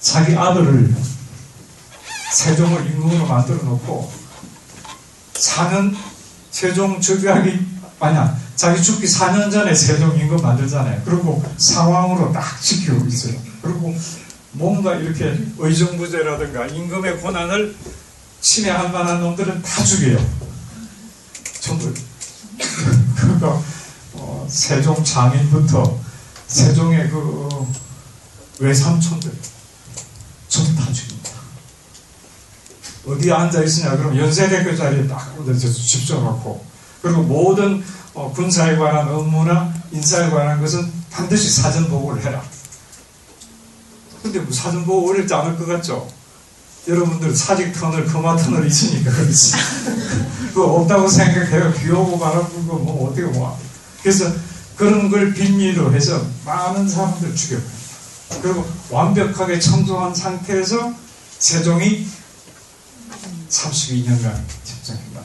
자기 0.00 0.36
아들을 0.36 0.94
세종을 2.34 2.86
임금으로 2.86 3.26
만들어 3.26 3.62
놓고 3.62 4.12
사는 5.34 5.96
세종 6.50 7.00
즉위하기 7.00 7.74
아니야 8.00 8.36
자기 8.56 8.82
죽기 8.82 9.06
4년 9.06 9.50
전에 9.50 9.74
세종 9.74 10.18
임금 10.18 10.42
만들잖아요. 10.42 11.02
그리고 11.04 11.42
상황으로 11.56 12.32
딱 12.32 12.60
지키고 12.60 13.06
있어요. 13.06 13.34
그리고 13.62 13.94
뭔가 14.52 14.94
이렇게 14.94 15.36
의정부제라든가 15.58 16.66
임금의 16.66 17.20
권한을 17.22 17.74
침해할 18.40 18.92
만한 18.92 19.20
놈들은 19.20 19.62
다 19.62 19.84
죽여요. 19.84 20.18
전부. 21.60 21.92
그러니까 23.16 23.62
어, 24.14 24.46
세종 24.48 25.02
장인부터 25.02 25.98
세종의 26.46 27.10
그 27.10 27.66
외삼촌들 28.60 29.32
전부 30.48 30.76
다 30.76 30.92
죽입니다. 30.92 31.03
어디에 33.06 33.32
앉아 33.32 33.62
있으냐 33.62 33.96
그러면 33.96 34.16
연세대교 34.18 34.76
자리에 34.76 35.06
딱 35.06 35.34
앉아서 35.38 35.72
집중하고 35.72 36.64
그리고 37.02 37.22
모든 37.22 37.84
어, 38.14 38.32
군사에 38.32 38.76
관한 38.76 39.08
업무나 39.08 39.72
인사에 39.90 40.30
관한 40.30 40.60
것은 40.60 40.90
반드시 41.10 41.50
사전 41.50 41.88
보고를 41.88 42.24
해라. 42.24 42.42
근데 44.22 44.40
뭐 44.40 44.52
사전 44.52 44.84
보고 44.84 45.10
어렵지 45.10 45.34
않을 45.34 45.58
것 45.58 45.66
같죠? 45.66 46.08
여러분들 46.86 47.34
사직 47.34 47.72
터널, 47.72 48.06
금화 48.06 48.36
터널 48.36 48.66
있으니까 48.66 49.10
그렇지. 49.10 49.52
그거 50.48 50.64
없다고 50.74 51.08
생각해요. 51.08 51.72
비 51.72 51.90
오고 51.90 52.18
바람 52.18 52.48
불고 52.48 52.78
뭐 52.78 53.08
어떻게 53.08 53.22
뭐. 53.22 53.58
그래서 54.02 54.30
그런 54.76 55.10
걸 55.10 55.32
빈미로 55.34 55.92
해서 55.92 56.22
많은 56.44 56.88
사람들 56.88 57.34
죽여버립니다. 57.34 57.84
그리고 58.42 58.66
완벽하게 58.90 59.58
청소한 59.58 60.14
상태에서 60.14 60.92
세종이 61.38 62.06
32년간 63.54 64.42
집정했다. 64.64 65.20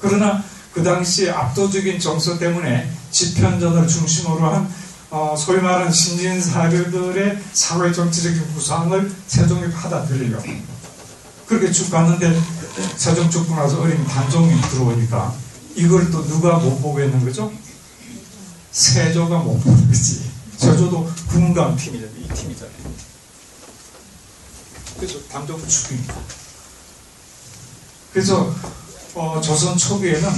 그러나 0.00 0.44
그 0.72 0.82
당시 0.82 1.30
압도적인 1.30 1.98
정서 2.00 2.38
때문에 2.38 2.90
집현전을 3.10 3.86
중심으로 3.86 4.40
한 4.40 4.68
어, 5.10 5.34
소위 5.36 5.60
말하는 5.60 5.90
신진사류들의 5.90 7.42
사회 7.52 7.92
정치적인 7.92 8.52
구상을 8.52 9.12
세종이 9.26 9.72
받아들이려 9.72 10.38
그렇게 11.46 11.72
쭉 11.72 11.90
갔는데 11.90 12.38
세종 12.96 13.30
죽고 13.30 13.54
나서 13.54 13.80
어린 13.80 14.04
단종이 14.06 14.60
들어오니까 14.70 15.34
이걸 15.74 16.10
또 16.10 16.22
누가 16.26 16.58
못 16.58 16.78
보고 16.82 17.00
있는 17.00 17.24
거죠? 17.24 17.50
세조가 18.70 19.38
못 19.38 19.58
보는 19.60 19.88
거지. 19.88 20.30
세조도 20.58 21.10
군감 21.28 21.74
팀이잖아요. 21.76 22.16
이 22.18 22.28
팀이잖아요. 22.28 22.72
그래서 24.98 25.20
단종을 25.28 25.66
죽입니다. 25.66 26.14
그래서 28.12 28.52
어, 29.14 29.40
조선 29.40 29.76
초기에는 29.76 30.28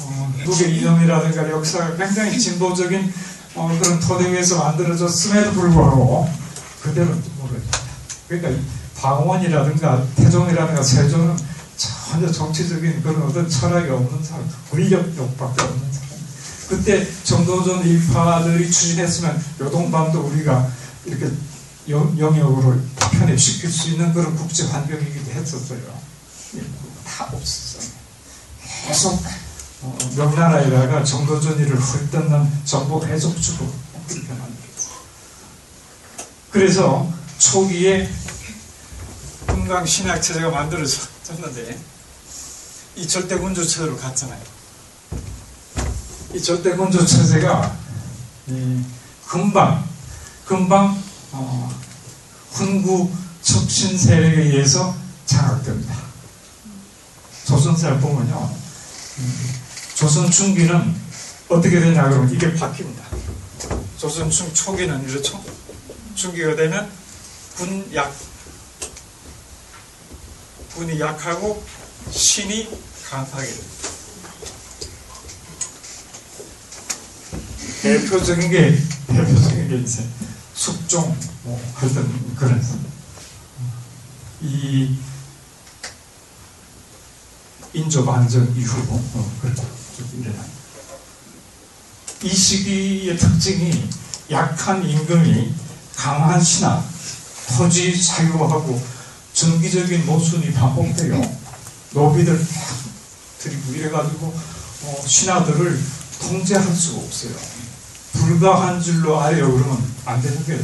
어, 0.00 0.34
미국의 0.38 0.78
이념이라든가 0.78 1.50
역사가 1.50 1.96
굉장히 1.96 2.38
진보적인 2.38 3.12
어, 3.54 3.78
그런 3.80 4.00
토대 4.00 4.32
위에서 4.32 4.58
만들어졌음에도 4.58 5.52
불구하고 5.52 6.28
그대로 6.80 7.14
모르겠다. 7.38 7.78
그러니까 8.28 8.62
방원이라든가 8.96 10.04
태종이라든가 10.16 10.82
세종은 10.82 11.36
전혀 11.76 12.30
정치적인 12.30 13.02
그런 13.02 13.22
어떤 13.22 13.48
철학이 13.48 13.88
없는 13.90 14.22
사람, 14.22 14.48
권력 14.70 15.16
욕밖에 15.16 15.62
없는 15.62 15.92
사람. 15.92 16.08
그때 16.68 17.06
정도전 17.24 17.86
일파들이 17.86 18.70
추진했으면 18.70 19.42
요동반도 19.60 20.20
우리가 20.20 20.68
이렇게 21.04 21.30
영, 21.88 22.16
영역으로 22.18 22.78
편입시킬 23.10 23.70
수 23.70 23.90
있는 23.90 24.12
그런 24.14 24.34
국제 24.36 24.64
환경이기도 24.64 25.32
했었어요. 25.32 25.80
다 27.04 27.28
없었어요. 27.32 27.90
계속 28.86 29.22
어, 29.82 29.98
명나라에다가 30.16 31.04
정도전이를 31.04 31.80
헐뜯는 31.80 32.64
정보 32.64 33.04
해적주로 33.04 33.72
그렇게 34.06 34.28
만들었어요. 34.28 34.94
그래서 36.50 37.12
초기에 37.38 38.08
금강 39.46 39.84
신약 39.84 40.22
체제가 40.22 40.50
만들어졌는데 40.50 41.78
이 42.96 43.08
절대 43.08 43.36
군주 43.36 43.66
체제로 43.66 43.96
갔잖아요. 43.96 44.40
이 46.34 46.40
절대 46.42 46.76
군주 46.76 47.04
체제가 47.04 47.76
금방 49.26 49.84
금방 50.44 51.02
어, 51.32 51.80
훈구 52.52 53.10
척신 53.42 53.96
세력에 53.98 54.42
의해서 54.42 54.94
장악됩니다. 55.26 56.11
조선사를 57.52 58.00
보면요. 58.00 58.50
조선 59.94 60.30
중기는 60.30 60.94
어떻게 61.50 61.80
되냐 61.80 62.08
그러면 62.08 62.32
이게 62.32 62.50
바뀝니다. 62.54 63.02
조선 63.98 64.30
중 64.30 64.52
초기는 64.54 65.06
이렇죠. 65.06 65.44
중기가 66.14 66.56
되면 66.56 66.90
군약 67.56 68.10
군이 70.74 70.98
약하고 70.98 71.62
신이 72.10 72.70
강하게 73.10 73.46
됩니다. 73.46 73.72
대표적인 77.82 78.50
게 78.50 78.78
대표적인 79.08 79.68
게 79.68 79.76
이제 79.76 80.06
숙종 80.54 81.14
뭐 81.42 81.62
하여튼 81.74 82.34
그런 82.34 82.64
이 84.40 84.96
인조 87.74 88.04
반전 88.04 88.54
이후로 88.56 88.82
어, 88.92 89.32
그렇게 89.40 89.62
일어납니다. 90.18 90.52
이 92.22 92.28
시기의 92.28 93.16
특징이 93.16 93.88
약한 94.30 94.84
임금이 94.84 95.52
강한 95.96 96.40
신하, 96.40 96.82
토지 97.56 97.94
사유하고 97.94 98.80
정기적인 99.32 100.06
모순이 100.06 100.52
반복돼요. 100.52 101.20
노비들 101.92 102.46
들이고 103.38 103.72
이래가지고 103.72 104.26
어, 104.84 105.04
신하들을 105.06 105.80
통제할 106.20 106.64
수가 106.74 106.98
없어요. 107.02 107.32
불가 108.12 108.68
한 108.68 108.80
줄로 108.80 109.18
아래요 109.20 109.50
그러면 109.50 109.82
안 110.04 110.20
되는 110.20 110.44
거예요. 110.44 110.62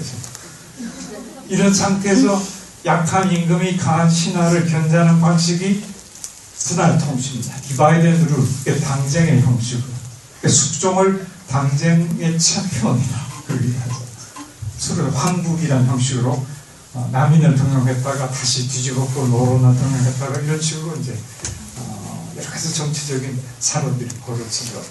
이런 1.49 1.73
상태에서 1.73 2.41
약한 2.85 3.33
임금이 3.33 3.77
강한 3.79 4.09
신하를 4.09 4.69
견제하는 4.69 5.21
방식이 5.21 5.83
분할 6.69 6.99
통치입니다. 6.99 7.57
divide 7.63 8.07
rule, 8.07 8.81
당쟁의 8.81 9.41
형식으로. 9.41 9.89
숙종을 10.47 11.27
당쟁의 11.49 12.39
챔피언이라 12.39 13.27
그러기도 13.47 13.81
하죠. 13.81 14.03
서로 14.79 15.11
환국이라는 15.11 15.87
형식으로 15.87 16.47
어, 16.95 17.09
남인을 17.11 17.55
등용했다가 17.55 18.31
다시 18.31 18.69
뒤집었고 18.69 19.27
노론을 19.27 19.77
등용했다가 19.77 20.41
이런 20.41 20.61
식으로 20.61 20.97
이제 20.97 21.19
어, 21.79 22.33
여러 22.37 22.51
가지 22.51 22.75
정치적인 22.75 23.41
사람들이 23.59 24.09
벌어진 24.27 24.73
것. 24.75 24.85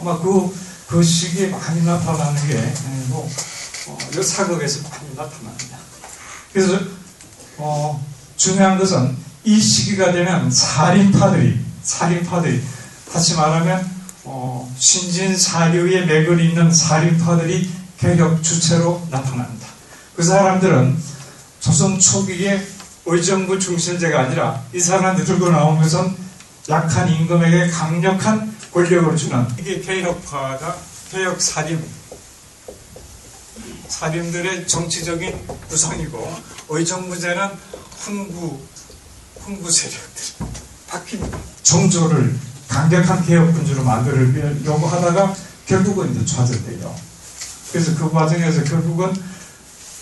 아마 0.00 0.18
그, 0.18 0.54
그 0.88 1.02
시기에 1.02 1.48
많이 1.48 1.82
나타나는 1.82 2.48
게, 2.48 2.56
예, 2.56 2.74
뭐, 3.08 3.30
어, 3.88 3.98
이 4.18 4.22
사극에서 4.22 4.88
많이 4.88 5.14
나타납니다. 5.14 5.78
그래서, 6.52 6.78
어, 7.58 8.04
중요한 8.36 8.78
것은 8.78 9.16
이 9.44 9.60
시기가 9.60 10.12
되면 10.12 10.50
살인파들이, 10.50 11.58
살인파들이, 11.82 12.62
다시 13.10 13.34
말하면, 13.34 13.88
어, 14.24 14.70
신진 14.78 15.36
사류의 15.36 16.06
맥을 16.06 16.40
잇는 16.40 16.70
살인파들이 16.70 17.70
개혁 17.98 18.42
주체로 18.42 19.06
나타납니다. 19.10 19.66
그 20.14 20.22
사람들은 20.22 20.96
조선 21.60 21.98
초기에 21.98 22.66
의정부 23.06 23.58
중심제가 23.58 24.20
아니라 24.20 24.62
이 24.74 24.80
사람들 24.80 25.24
들고 25.24 25.50
것은 25.50 26.14
약한 26.68 27.10
임금에게 27.10 27.68
강력한 27.70 28.54
권력을 28.72 29.16
주는 29.16 29.46
이게 29.58 29.80
개혁파가 29.80 30.76
개혁 31.10 31.40
살림, 31.40 31.82
살림들의 33.88 34.68
정치적인 34.68 35.46
구성이고 35.68 36.40
의정부제는 36.68 37.48
훈구, 37.98 38.60
훈구 39.44 39.70
세력들 39.70 40.46
바뀝니다. 40.88 41.38
정조를 41.62 42.38
강력한 42.68 43.24
개혁군주로 43.24 43.82
만들려고 43.84 44.86
하다가 44.86 45.34
결국은 45.66 46.14
이제 46.14 46.24
좌절돼요. 46.24 46.94
그래서 47.72 47.94
그 47.96 48.10
과정에서 48.10 48.64
결국은 48.64 49.14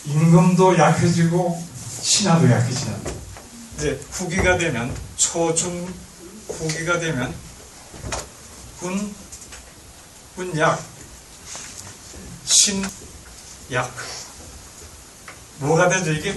임금도 0.07 0.79
약해지고 0.79 1.63
신하도 2.03 2.51
약해지는 2.51 2.95
이제 3.77 4.01
후기가 4.11 4.57
되면 4.57 4.95
초중 5.17 5.87
후기가 6.49 6.99
되면 6.99 7.35
군 8.81 9.15
군약 10.37 10.83
신약 12.45 13.95
뭐가 15.59 15.89
되죠 15.89 16.13
이게 16.13 16.37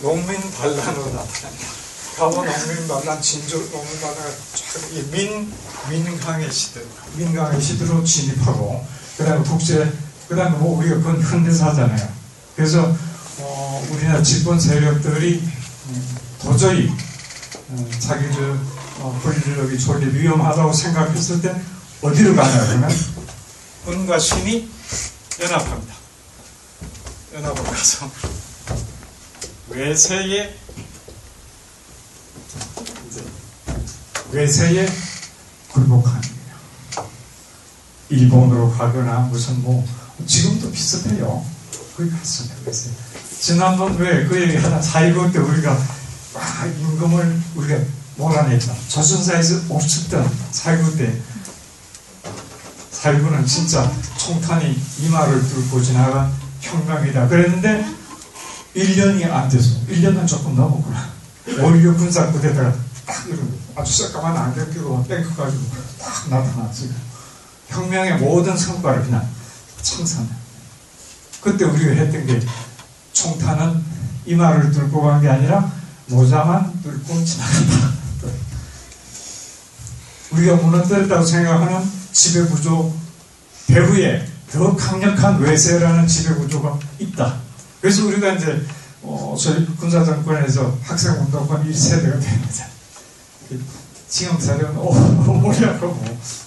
농민 0.00 0.40
반란으로 0.52 1.04
나타납니다. 1.06 1.81
가보 2.16 2.44
농민 2.44 2.88
반란 2.88 3.22
진주 3.22 3.70
농민 3.70 4.00
반란가 4.00 4.30
쫙민 4.54 5.52
민강의 5.88 6.52
시대 6.52 6.80
민강의 7.16 7.60
시대로 7.60 8.04
진입하고 8.04 8.86
그다음에 9.16 9.42
국제 9.44 9.92
그다음에 10.28 10.56
뭐 10.58 10.78
우리가 10.78 10.96
그건 10.96 11.20
현대사잖아요. 11.22 12.08
그래서 12.56 12.94
어, 13.38 13.88
우리나라 13.90 14.22
집권 14.22 14.60
세력들이 14.60 15.42
음, 15.88 16.16
도저히 16.42 16.90
음, 17.70 17.90
자기들 17.98 18.58
어, 19.00 19.20
권력이 19.22 19.78
존립 19.78 20.14
위험하다고 20.14 20.72
생각했을 20.72 21.40
때 21.40 21.60
어디로 22.02 22.36
가냐 22.36 22.66
그러면 22.66 22.90
군과 23.84 24.18
신이 24.18 24.70
연합합니다. 25.40 25.94
연합을 27.34 27.64
가서 27.64 28.10
외세의 29.68 30.54
이제 33.08 33.24
외세에 34.32 34.88
굴복하는 35.68 36.20
거예요. 36.20 37.08
일본으로 38.08 38.70
가거나 38.72 39.20
무슨 39.30 39.62
뭐 39.62 39.86
지금도 40.26 40.70
비슷해요. 40.70 41.44
거기 41.96 42.10
갔습니다. 42.10 42.56
그래서 42.62 42.90
지난번 43.40 43.96
왜 43.98 44.26
그 44.26 44.40
얘기 44.40 44.56
하나 44.56 44.80
4.19때 44.80 45.36
우리가 45.48 45.70
와 45.72 46.66
임금을 46.66 47.42
우리가 47.56 47.78
몰아냈다. 48.16 48.74
조선사에서 48.88 49.60
없었던 49.68 50.30
4.19때 50.52 51.12
4.19는 52.92 53.46
진짜 53.46 53.90
총탄이 54.16 54.80
이마를 55.00 55.42
뚫고 55.48 55.82
지나간 55.82 56.32
혁명이다. 56.60 57.28
그랬는데 57.28 57.84
1년이 58.76 59.30
안 59.30 59.48
돼서 59.48 59.76
1년은 59.90 60.26
조금 60.26 60.54
넘었구나. 60.56 61.10
5.16 61.48 61.98
군사부대다가 61.98 62.74
딱 63.06 63.26
이러고 63.28 63.58
아주 63.76 63.92
새까만 64.04 64.36
안경 64.36 64.70
끼고 64.70 65.04
뺑크 65.06 65.34
가지고 65.36 65.62
딱 65.98 66.28
나타났지. 66.30 66.92
혁명의 67.68 68.18
모든 68.18 68.56
성과를 68.56 69.04
그냥 69.04 69.26
청산해. 69.82 70.28
그때 71.40 71.64
우리가 71.64 71.92
했던 71.92 72.26
게 72.26 72.40
총탄은 73.12 73.82
이마를 74.26 74.70
뚫고 74.70 75.02
간 75.02 75.20
게 75.20 75.28
아니라 75.28 75.70
모자만 76.06 76.80
뚫고 76.82 77.24
지나간다. 77.24 77.92
우리가 80.32 80.56
무너뜨렸다고 80.56 81.24
생각하는 81.24 81.90
지배구조 82.12 82.94
배후에 83.66 84.26
더 84.50 84.74
강력한 84.76 85.40
외세라는 85.40 86.06
지배구조가 86.06 86.78
있다. 86.98 87.36
그래서 87.80 88.06
우리가 88.06 88.32
이제 88.34 88.64
어, 89.02 89.34
저희 89.38 89.66
군사정권에서 89.76 90.78
학생운동권 90.82 91.70
1세대가 91.70 92.20
된 92.20 92.42
거잖아요. 92.42 92.71
지금 94.08 94.38
사령은 94.38 94.76
오, 94.76 94.92
뭐냐고 94.92 95.86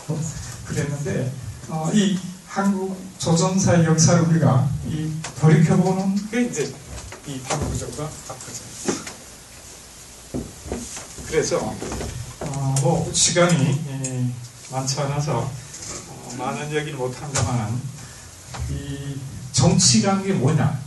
뭐, 0.07 0.21
그랬는데 0.65 1.31
어, 1.69 1.89
이 1.93 2.17
한국 2.47 2.95
조선사의 3.17 3.85
역사를 3.85 4.21
우리가 4.21 4.69
이 4.87 5.11
돌이켜보는 5.39 6.29
게 6.29 6.43
이제 6.43 6.73
이 7.27 7.39
방구조가 7.41 8.09
앞서입니다. 8.29 8.65
그래서 11.27 11.75
어, 12.41 12.75
뭐 12.81 13.11
시간이 13.11 13.83
예, 13.87 14.29
많지 14.71 15.01
않아서 15.01 15.39
어, 15.39 16.35
많은 16.37 16.71
얘기를 16.71 16.97
못한다만 16.97 17.81
이 18.69 19.19
정치란 19.51 20.23
게 20.23 20.33
뭐냐 20.33 20.79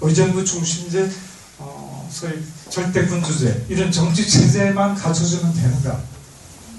의정부 0.00 0.44
중심제 0.44 1.10
어, 1.58 1.91
소위 2.12 2.44
절대 2.68 3.06
군주제 3.06 3.66
이런 3.68 3.90
정치 3.90 4.28
체제만 4.28 4.94
갖춰주면 4.94 5.54
되는가 5.54 6.00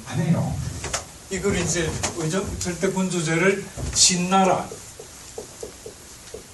아니에요 0.08 0.56
이걸 1.32 1.58
이제 1.58 1.92
의정 2.18 2.46
절대 2.60 2.90
군주제를 2.90 3.66
진나라 3.94 4.68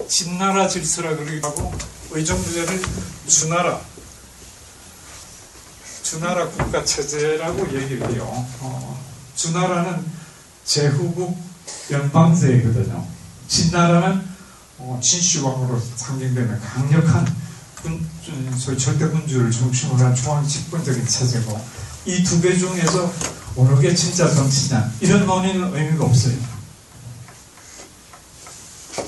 진나라 0.08 0.66
질서라 0.66 1.14
그러기도 1.16 1.48
하고 1.48 1.72
의정부제를 2.10 2.82
주나라 3.28 3.80
주나라 6.10 6.48
국가 6.48 6.84
체제라고 6.84 7.72
얘기를 7.72 8.12
해요. 8.12 8.24
어, 8.60 9.00
주나라는 9.36 10.04
제후국 10.64 11.38
연방제거든요. 11.88 13.06
진나라는 13.46 14.20
어, 14.78 14.98
진시황으로 15.00 15.80
상징되는 15.94 16.58
강력한 16.58 17.32
군, 17.82 18.06
소위 18.58 18.78
절대군주를 18.78 19.50
중심으로 19.50 20.04
한 20.04 20.14
중앙 20.14 20.46
집권적인 20.46 21.06
체제고 21.06 21.60
이 22.06 22.22
두 22.24 22.40
개 22.40 22.56
중에서 22.56 23.12
어느 23.56 23.80
게 23.80 23.94
진짜 23.94 24.32
정치냐 24.32 24.92
이런 25.00 25.26
논의는 25.26 25.74
의미가 25.74 26.04
없어요. 26.04 26.34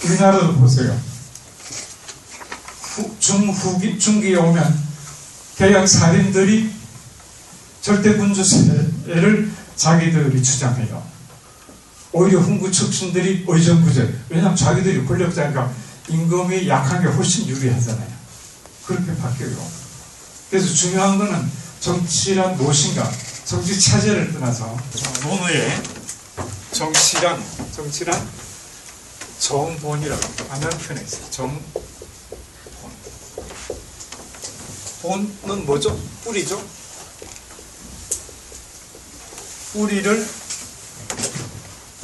우리나라도 0.05 0.55
보세요. 0.57 0.99
후, 2.81 3.17
중후기 3.19 3.99
중기에 3.99 4.37
오면 4.37 4.83
개혁 5.57 5.87
살인들이 5.89 6.71
절대군주 7.83 8.43
세를 8.45 9.51
자기들이 9.77 10.43
주장해요. 10.43 11.03
오히려 12.13 12.41
훈구 12.41 12.71
척신들이 12.71 13.45
의정부제. 13.49 14.15
왜냐하면 14.29 14.57
자기들이 14.57 15.07
권력자니까 15.07 15.73
임금이 16.09 16.69
약한 16.69 17.01
게 17.01 17.09
훨씬 17.09 17.47
유리하잖아요. 17.49 18.22
그렇게 18.87 19.15
바뀌어요. 19.17 19.71
그래서 20.51 20.73
중요한 20.75 21.19
거는 21.19 21.51
정치란 21.81 22.57
무엇인가, 22.57 23.11
정치 23.45 23.79
체제를 23.81 24.33
떠나서 24.35 24.77
논어에 25.25 25.83
정치란, 26.73 27.43
정치란 27.75 28.29
정본이라고 29.39 30.23
안면 30.51 30.71
편에 30.79 31.03
있어요. 31.03 31.31
정본. 31.31 31.63
본은 35.03 35.67
뭐죠? 35.67 35.99
뿌리죠? 36.23 36.63
뿌리를 39.73 40.29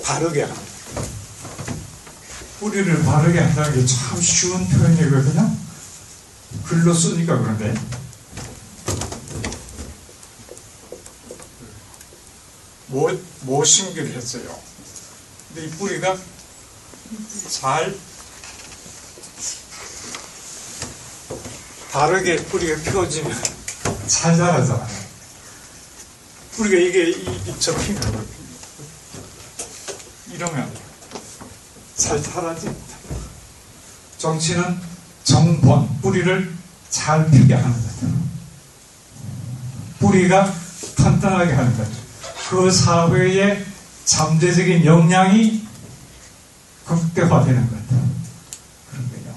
바르게 0.02 0.42
합니다. 0.42 0.62
뿌리를 2.58 3.02
바르게 3.04 3.38
한다는 3.38 3.74
게 3.74 3.86
참 3.86 4.20
쉬운 4.20 4.68
표현이거든요. 4.68 5.56
글로 6.64 6.94
쓰니까 6.94 7.38
그런데 7.38 7.74
모, 12.88 13.10
모심기를 13.42 14.12
했어요. 14.12 14.58
근데 15.48 15.66
이 15.66 15.70
뿌리가 15.70 16.16
잘 17.50 17.94
바르게 21.90 22.44
뿌리가 22.44 22.90
펴지면 22.90 23.32
잘 24.06 24.36
자라잖아요. 24.36 24.98
뿌리가 26.52 26.76
이게 26.76 27.10
이, 27.10 27.60
접히면 27.60 28.26
이러면 30.32 30.72
잘 31.96 32.22
자라지. 32.22 32.70
정치는 34.18 34.87
정본, 35.28 36.00
뿌리를 36.00 36.54
잘 36.88 37.30
피게 37.30 37.52
하는 37.52 37.70
거죠. 37.70 38.06
뿌리가 39.98 40.54
탄탄하게 40.96 41.52
하는 41.52 41.76
거죠. 41.76 41.90
그 42.48 42.70
사회의 42.70 43.62
잠재적인 44.06 44.86
역량이 44.86 45.68
극대화되는 46.86 47.62
거죠. 47.62 48.08
그런 48.90 49.10
거예요. 49.10 49.34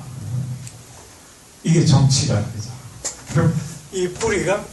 이게 1.65 1.85
정치라는 1.85 2.43
거죠. 2.55 2.69
그럼 3.33 3.53
이 3.91 4.07
뿌리가 4.13 4.63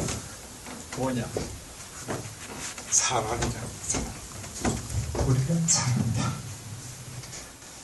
뭐냐? 0.99 1.25
사람이라고 2.93 3.69
사람. 3.83 4.07
우리가 5.27 5.55
사람이다. 5.67 6.33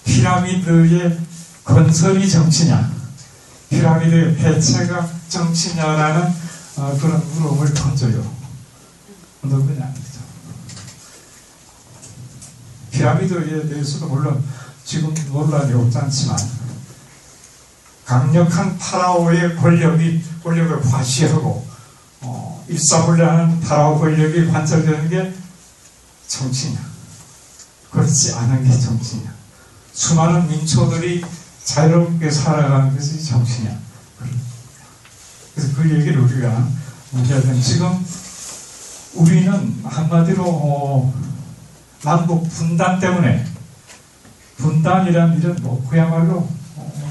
피라미드의 0.05 1.19
건설이 1.65 2.31
정치냐, 2.31 3.04
피라미드의 3.75 4.37
해체가 4.37 5.09
정치냐라는 5.29 6.35
어, 6.77 6.99
그런 7.01 7.23
물음을 7.35 7.75
던져요. 7.75 8.25
누구냐 9.43 9.85
아니죠. 9.85 10.21
피라미드에 12.93 13.69
대해서도 13.69 14.07
물론 14.07 14.45
지금 14.85 15.13
논란이 15.33 15.73
없지 15.75 15.99
않지만 15.99 16.37
강력한 18.05 18.79
파라오의 18.79 19.57
권력이 19.57 20.23
권력을 20.45 20.81
과시하고 20.81 21.67
어, 22.21 22.65
일사불란한 22.69 23.61
파라오 23.61 23.99
권력이 23.99 24.47
관철되는 24.51 25.09
게 25.09 25.35
정치냐 26.29 26.79
그렇지 27.91 28.35
않은 28.35 28.65
게 28.65 28.79
정치냐 28.79 29.35
수많은 29.93 30.49
민초들이 30.49 31.25
자유롭게 31.65 32.31
살아가는 32.31 32.95
것이 32.95 33.25
정치냐 33.25 33.79
그래서 35.55 35.75
그 35.75 35.91
얘기를 35.91 36.21
우리가 36.21 36.69
되는 37.23 37.63
지금 37.63 38.05
우리는 39.15 39.81
한마디로 39.85 40.45
어, 40.45 41.15
남북 42.03 42.49
분단 42.51 42.99
때문에 42.99 43.47
분단이란 44.57 45.39
일은 45.39 45.57
뭐 45.63 45.87
그야말로 45.89 46.49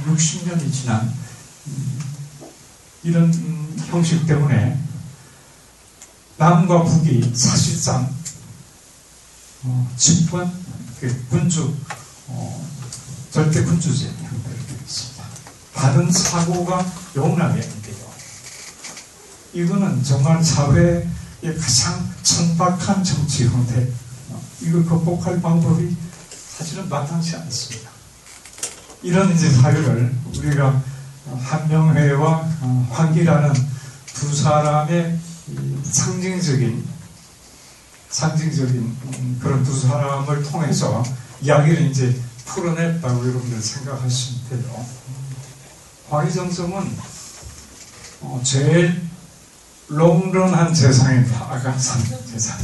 60년이 0.08 0.72
지난 0.72 1.12
이런 3.04 3.34
형식 3.88 4.26
때문에 4.28 4.78
남과 6.38 6.84
북이 6.84 7.32
사실상 7.34 8.14
어, 9.64 9.92
집권 9.96 10.52
그 11.00 11.26
군주 11.30 11.74
어, 12.28 12.68
절대 13.32 13.64
군주제 13.64 14.12
다른 15.76 16.12
사고가 16.12 16.86
안 17.42 17.82
돼요. 17.82 17.96
이거는 19.54 20.04
정말 20.04 20.44
사회의 20.44 21.08
가장 21.42 22.10
천박한 22.24 23.04
정치 23.04 23.48
형태. 23.48 23.88
어, 24.30 24.42
이걸 24.62 24.86
극복할 24.86 25.42
방법이 25.42 25.96
사실은 26.58 26.90
마땅치 26.90 27.36
않습니다. 27.36 27.90
이런 29.02 29.32
이제 29.34 29.50
사유를 29.50 30.16
우리가 30.38 30.82
한명회와 31.42 32.50
어, 32.62 32.88
황기라는 32.92 33.54
두 34.14 34.34
사람의 34.34 35.20
상징적인 35.84 36.88
상징적인 38.10 38.76
음, 38.78 39.40
그런 39.42 39.64
두 39.64 39.78
사람을 39.78 40.44
통해서 40.44 41.04
이야기를 41.42 41.90
이제 41.90 42.16
풀어냈다고 42.46 43.28
여러분들 43.28 43.62
생각하시면 43.62 44.50
돼요. 44.50 44.86
황희정성은 46.10 46.98
어, 48.22 48.42
제일 48.44 49.02
롱런한 49.88 50.74
재상입니다. 50.74 51.46
아간산 51.52 52.02
재상. 52.32 52.58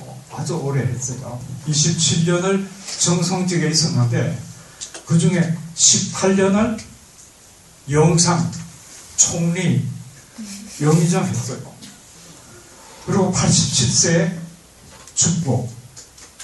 어, 0.00 0.22
아주 0.36 0.56
오래 0.56 0.80
했어요. 0.82 1.40
27년을 1.66 2.66
정성직에 3.00 3.68
있었는데 3.68 4.38
그 5.06 5.18
중에 5.18 5.56
18년을 5.74 6.78
영상, 7.90 8.50
총리, 9.16 9.86
영의장 10.80 11.24
했어요. 11.24 11.58
그리고 13.06 13.32
87세에 13.32 14.36
죽고, 15.14 15.72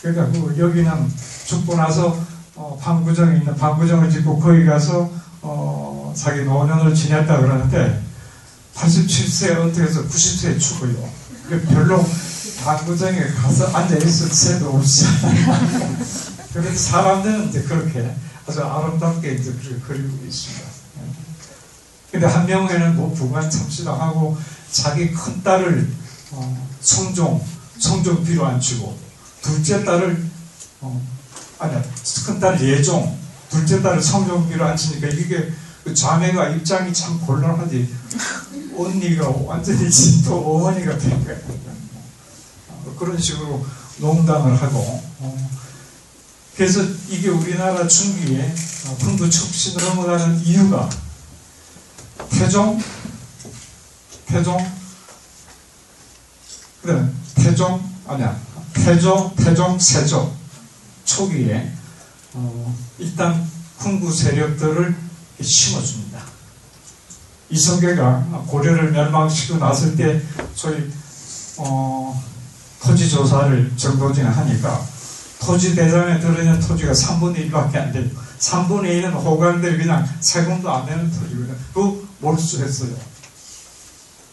그러니까 0.00 0.26
그 0.32 0.58
여기는 0.58 1.12
죽고 1.46 1.76
나서 1.76 2.24
어, 2.54 2.78
방구정에 2.80 3.38
있는 3.38 3.54
방구정을 3.56 4.10
짓고 4.10 4.38
거기 4.38 4.64
가서 4.64 5.10
어, 5.46 6.12
자기 6.16 6.42
노년을 6.44 6.94
지냈다 6.94 7.38
그러는데 7.40 8.02
87세에 8.74 9.56
은퇴해서 9.60 10.04
90세에 10.08 10.58
죽어요. 10.58 11.08
별로 11.68 12.04
방구정에 12.64 13.20
가서 13.26 13.66
앉아있을 13.66 14.28
새도 14.28 14.70
없이. 14.70 15.04
그래서 16.52 16.74
사람들은 16.74 17.48
이제 17.50 17.62
그렇게 17.62 18.14
아주 18.46 18.62
아름답게 18.62 19.34
이제 19.34 19.54
그리고 19.86 20.18
있습니다. 20.24 20.64
근데 22.10 22.26
한 22.26 22.46
명에는 22.46 22.96
뭐 22.96 23.12
부관 23.12 23.50
참시당하고 23.50 24.38
자기 24.70 25.10
큰 25.12 25.42
딸을 25.42 25.90
어, 26.32 26.68
성종, 26.80 27.44
성종 27.78 28.24
비로 28.24 28.46
앉히고 28.46 28.96
둘째 29.42 29.84
딸을 29.84 30.24
어, 30.80 31.02
아니야 31.58 31.82
큰 32.26 32.40
딸 32.40 32.60
예종, 32.60 33.18
둘째 33.50 33.82
딸을 33.82 34.02
성종비로 34.02 34.64
앉히니까 34.64 35.08
이게 35.08 35.52
그 35.84 35.94
자매가 35.94 36.50
입장이 36.50 36.92
참 36.92 37.20
곤란하지. 37.20 37.94
언니가 38.76 39.28
완전히 39.28 39.90
진또 39.90 40.36
어머니가 40.36 40.98
된 40.98 41.24
거야. 41.24 41.36
어, 42.68 42.96
그런 42.98 43.18
식으로 43.18 43.64
농담을 43.98 44.60
하고 44.60 44.78
어, 45.20 45.50
그래서 46.56 46.82
이게 47.08 47.28
우리나라 47.28 47.86
중기에 47.86 48.54
군부 49.00 49.28
척신을 49.28 49.84
넘어가는 49.84 50.40
이유가 50.44 50.88
태종, 52.30 52.80
태종, 54.26 54.72
그래, 56.82 57.08
태종, 57.34 57.82
아니야, 58.06 58.38
태종, 58.72 59.34
태종, 59.36 59.78
세종 59.78 60.36
초기에 61.04 61.72
어, 62.34 62.76
일단 62.98 63.48
군부 63.78 64.12
세력들을 64.12 64.94
심어줍니다. 65.40 66.20
이성계가 67.50 68.44
고려를 68.46 68.90
멸망시키고 68.90 69.58
났을 69.58 69.96
때 69.96 70.20
소위 70.54 70.90
어, 71.58 72.20
토지 72.82 73.08
조사를 73.08 73.72
정도진 73.76 74.26
하니까 74.26 74.84
토지 75.40 75.74
대장에 75.74 76.18
들어있는 76.18 76.60
토지가 76.60 76.92
3분의 76.92 77.50
1밖에 77.50 77.76
안 77.76 77.92
돼요. 77.92 78.08
3분의 78.38 79.02
1은 79.02 79.12
호강들이 79.12 79.78
그냥 79.78 80.08
세금도 80.20 80.70
안 80.70 80.86
내는 80.86 81.10
토지거든요. 81.10 81.54
그 81.72 82.08
몰수했어요. 82.20 82.94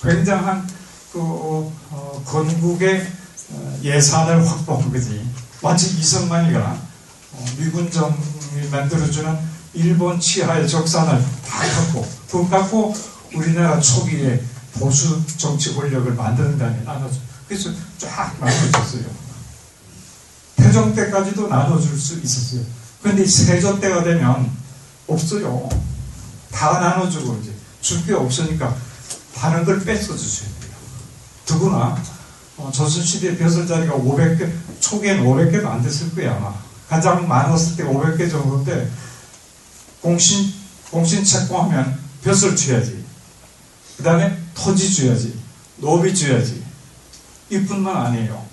굉장한 0.02 0.68
그 1.12 1.20
어, 1.22 2.24
건국의 2.26 3.08
어, 3.52 3.80
예산을 3.84 4.48
확보한 4.48 4.92
거지. 4.92 5.24
마치 5.62 5.88
이승만이가 6.00 6.60
어, 6.60 6.91
미군정이 7.58 8.70
만들어주는 8.72 9.38
일본 9.74 10.20
치하의 10.20 10.68
적산을 10.68 11.24
다 11.48 11.60
갖고 11.60 12.08
돈 12.30 12.50
갖고 12.50 12.94
우리나라 13.34 13.80
초기에 13.80 14.44
보수 14.74 15.22
정치 15.38 15.74
권력을 15.76 16.14
만드는 16.14 16.58
다음에 16.58 16.82
나눠줘. 16.84 17.16
그래서 17.48 17.70
쫙 17.98 18.36
나눠줬어요. 18.40 19.04
태종 20.58 20.94
때까지도 20.94 21.48
나눠줄 21.48 21.98
수 22.00 22.20
있었어요. 22.20 22.62
그런데 23.02 23.26
세조 23.26 23.80
때가 23.80 24.04
되면 24.04 24.50
없어요. 25.08 25.68
다 26.52 26.80
나눠주고 26.80 27.40
이제 27.42 27.52
줄 27.82 28.06
게 28.06 28.14
없으니까 28.14 28.76
다른 29.36 29.66
걸 29.66 29.84
뺏어 29.84 30.16
주셔야 30.16 30.50
돼요. 30.60 30.72
더구나 31.46 31.98
어, 32.58 32.70
조선시대 32.72 33.38
벼슬자리가 33.38 33.96
500개, 33.96 34.52
초기엔 34.80 35.24
500개도 35.24 35.66
안 35.66 35.82
됐을 35.82 36.14
거야 36.14 36.36
아마. 36.36 36.54
가장 36.92 37.26
많았을 37.26 37.78
때가 37.78 37.90
500개 37.90 38.30
정도인데 38.30 38.92
공신, 40.02 40.54
공신 40.90 41.24
채권하면 41.24 41.98
벼슬 42.22 42.54
줘야지. 42.54 43.02
그 43.96 44.04
다음에 44.04 44.38
토지 44.54 44.94
줘야지. 44.94 45.40
노비 45.78 46.14
줘야지. 46.14 46.62
이뿐만 47.50 47.96
아니에요. 47.96 48.46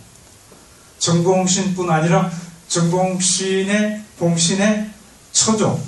정공신뿐 1.01 1.91
아니라 1.91 2.31
정공신의 2.69 4.05
공신의 4.21 4.89
처족, 5.33 5.85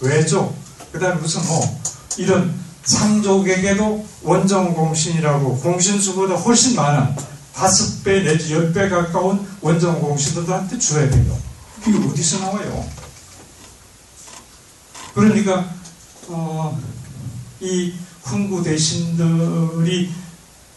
외족, 0.00 0.56
그 0.92 1.00
다음에 1.00 1.16
무슨 1.16 1.44
뭐 1.44 1.80
이런 2.18 2.54
상족에게도 2.84 4.06
원정공신이라고 4.22 5.58
공신수보다 5.58 6.34
훨씬 6.36 6.76
많은 6.76 7.16
다섯 7.52 8.04
배 8.04 8.22
내지 8.22 8.52
열 8.54 8.72
배 8.72 8.88
가까운 8.88 9.44
원정공신들한테 9.60 10.78
줘야 10.78 11.10
돼요. 11.10 11.43
이게 11.86 11.98
어디서 11.98 12.38
나와요? 12.40 12.88
그러니까 15.14 15.70
어, 16.28 16.80
이 17.60 17.92
훈구 18.22 18.62
대신들이 18.62 20.10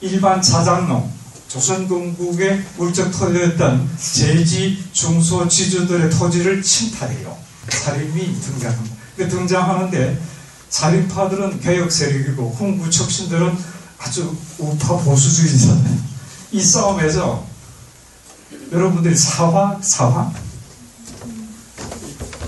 일반 0.01 0.41
자장농 0.41 1.11
조선건국의 1.47 2.63
물적 2.77 3.11
토지였던 3.11 3.89
제지 3.97 4.83
중소 4.91 5.47
지주들의 5.47 6.09
토지를 6.11 6.61
침탈해요. 6.61 7.37
살인이 7.69 8.39
등장합니다. 8.41 8.95
그 9.15 9.27
등장하는데 9.27 10.21
살인파들은 10.69 11.61
개혁 11.61 11.91
세력이고 11.91 12.55
홍구 12.59 12.89
척신들은 12.89 13.57
아주 13.97 14.35
우파 14.59 14.97
보수주의자들. 14.97 15.97
이 16.51 16.61
싸움에서 16.61 17.45
여러분들이 18.71 19.15
사화, 19.15 19.79
사화? 19.81 20.31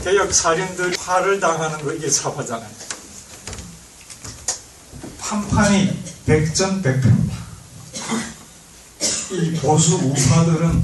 개혁 0.03 0.33
살인들이 0.33 0.95
화를 0.97 1.39
당하는 1.39 1.83
거 1.83 1.93
이게 1.93 2.09
사화잖아요. 2.09 2.69
판판이 5.19 6.03
백전백패입니다. 6.25 7.35
이 9.31 9.53
보수 9.57 9.95
우파들은 9.95 10.83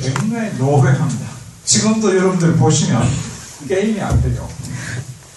굉장히 0.00 0.56
노회합니다. 0.56 1.26
지금도 1.64 2.16
여러분들 2.16 2.56
보시면 2.56 3.06
게임이 3.68 4.00
안 4.00 4.22
돼요. 4.22 4.48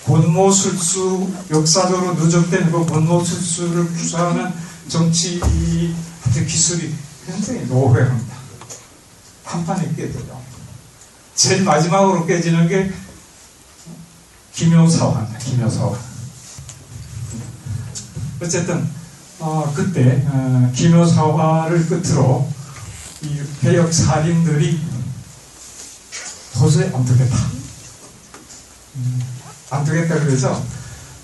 권모술수 0.05 1.29
역사적으로 1.51 2.13
누적된 2.13 2.71
그 2.71 2.85
권모술수를 2.85 3.87
구사하는 3.93 4.53
정치 4.87 5.41
기술이 6.33 6.93
굉장히 7.25 7.65
노회합니다. 7.65 8.35
판판이 9.43 9.95
깨져요. 9.95 10.41
제일 11.35 11.63
마지막으로 11.63 12.25
깨지는 12.25 12.67
게 12.69 12.91
김효사화입니다. 14.57 15.37
김효사화. 15.37 15.95
어쨌든 18.41 18.89
어, 19.39 19.71
그때 19.75 20.25
어, 20.25 20.71
김효사화를 20.75 21.85
끝으로 21.85 22.51
이 23.21 23.39
개혁 23.61 23.93
살인들이 23.93 24.81
도저히 26.55 26.91
안 26.91 27.05
되겠다. 27.05 27.37
음, 28.95 29.21
안 29.69 29.85
되겠다 29.85 30.15
그래서 30.15 30.63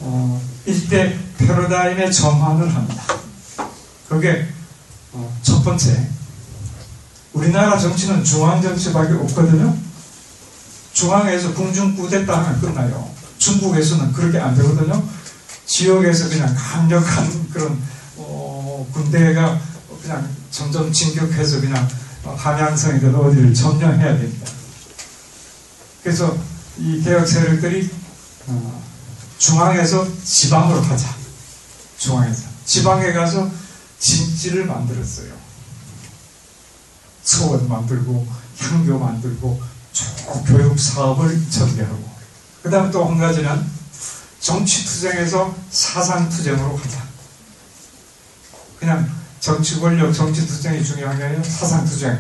어, 0.02 0.40
일대 0.68 1.18
패러다임의 1.40 2.14
전환을 2.14 2.76
합니다. 2.76 3.04
그게 4.10 4.48
어, 5.14 5.36
첫 5.42 5.64
번째 5.64 6.08
우리나라 7.34 7.80
정치는 7.80 8.24
중앙 8.24 8.62
정치밖에 8.62 9.14
없거든요. 9.14 9.76
중앙에서 10.94 11.52
궁중 11.56 11.96
꾸댔다 11.96 12.38
하면 12.38 12.62
끝나요. 12.62 13.13
중국에서는 13.44 14.14
그렇게 14.14 14.40
안 14.40 14.56
되거든요. 14.56 15.04
지역에서 15.66 16.30
그냥 16.30 16.56
강력한 16.56 17.50
그런 17.50 17.78
어, 18.16 18.88
군대가 18.94 19.60
그냥 20.02 20.30
점점 20.50 20.92
진격해서 20.92 21.60
그냥 21.60 21.88
함양성이든 22.24 23.14
어디를 23.14 23.54
점령해야 23.54 24.18
됩니다. 24.18 24.50
그래서 26.02 26.38
이 26.78 27.02
개혁 27.04 27.28
세력들이 27.28 27.90
어, 28.48 28.84
중앙에서 29.38 30.08
지방으로 30.24 30.82
가자. 30.82 31.14
중앙에서 31.98 32.44
지방에 32.66 33.12
가서 33.12 33.50
진지를 34.00 34.66
만들었어요. 34.66 35.34
서원 37.24 37.68
만들고 37.68 38.26
향교 38.58 39.00
만들고 39.00 39.62
쭉 39.92 40.06
교육 40.46 40.80
사업을 40.80 41.50
전개하고 41.50 42.13
그 42.64 42.70
다음 42.70 42.90
또한 42.90 43.18
가지는 43.18 43.62
정치투쟁에서 44.40 45.54
사상투쟁으로 45.70 46.78
가자. 46.78 47.04
그냥 48.80 49.10
정치 49.42 49.80
권력, 49.82 50.14
정치투쟁이 50.14 50.84
중요한 50.84 51.18
게 51.18 51.26
아니라 51.26 51.44
사상투쟁. 51.44 52.18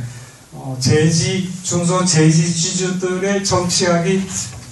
어, 0.51 0.77
제지, 0.79 1.51
중소 1.63 2.05
제지 2.05 2.53
지주들의 2.53 3.43
정치학이 3.43 4.27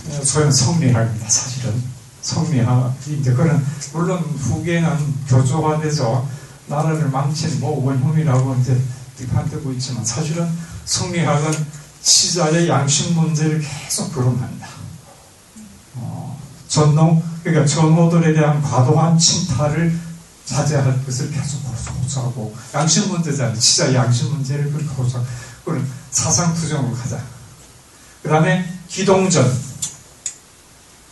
어, 0.09 0.23
소연 0.23 0.51
성리학입니다, 0.51 1.29
사실은. 1.29 1.81
성리학인데, 2.21 3.33
그는, 3.33 3.65
물론 3.93 4.19
후계는 4.19 5.25
교조화돼서 5.27 6.27
나라를 6.67 7.09
망친 7.09 7.61
뭐 7.61 7.83
원흉이라고 7.85 8.55
이제 8.61 8.79
비판되고 9.17 9.71
있지만, 9.73 10.03
사실은 10.03 10.47
성리학은 10.85 11.65
시자의 12.01 12.67
양심 12.67 13.15
문제를 13.15 13.61
계속 13.61 14.13
거론합니다. 14.13 14.67
어, 16.71 16.81
전농, 16.81 17.21
그러니까 17.43 17.65
전호들에 17.65 18.33
대한 18.33 18.61
과도한 18.61 19.17
침탈을 19.17 19.93
자제할 20.45 21.05
것을 21.05 21.29
계속 21.29 21.59
호소하고 22.03 22.55
양심 22.73 23.09
문제잖아요. 23.09 23.57
진짜 23.59 23.93
양심 23.93 24.29
문제를 24.31 24.71
그렇게 24.71 24.87
호소하고 24.87 25.27
그런 25.65 25.85
사상 26.11 26.53
투쟁으로 26.53 26.93
가자. 26.93 27.21
그 28.23 28.29
다음에 28.29 28.65
기동전 28.87 29.71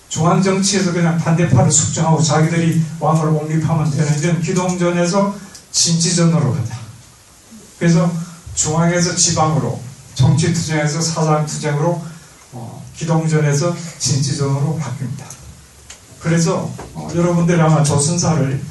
중앙 0.08 0.42
정치에서 0.42 0.94
그냥 0.94 1.18
반대파를 1.18 1.72
숙청하고 1.72 2.22
자기들이 2.22 2.82
왕을 3.00 3.28
옹립하면 3.28 3.92
되는 3.92 4.20
이런 4.20 4.42
기동전에서 4.42 5.36
진지전으로 5.72 6.56
가자. 6.56 6.76
그래서 7.78 8.12
중앙에서 8.56 9.16
지방으로 9.16 9.80
정치 10.16 10.54
투쟁에서 10.54 11.02
사상 11.02 11.46
투쟁으로 11.46 12.04
어, 12.54 12.86
기동전에서 12.98 13.76
진지전으로 14.00 14.80
바뀝니다. 14.82 15.39
그래서 16.20 16.72
어, 16.94 17.10
여러분들이 17.16 17.60
아마 17.62 17.84
조선사를 17.84 18.62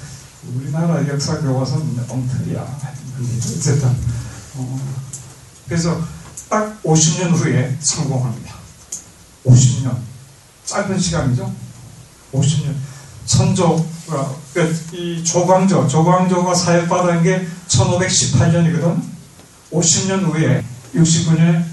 우리나라 0.54 1.06
역사 1.08 1.38
교과서는 1.40 2.04
엉터리야. 2.08 2.78
어쨌든 3.56 3.88
어, 4.56 4.80
그래서 5.66 6.00
딱 6.48 6.82
50년 6.82 7.32
후에 7.32 7.76
성공합니다. 7.80 8.54
50년 9.46 9.96
짧은 10.64 10.98
시간이죠. 10.98 11.52
50년 12.32 12.74
선조가 13.26 14.36
그러니까 14.52 14.78
이 14.92 15.22
조광조 15.24 15.88
조광조가 15.88 16.54
사역받은 16.54 17.22
게 17.22 17.46
1518년이거든. 17.68 19.02
50년 19.72 20.24
후에 20.24 20.64
69년에 20.94 21.64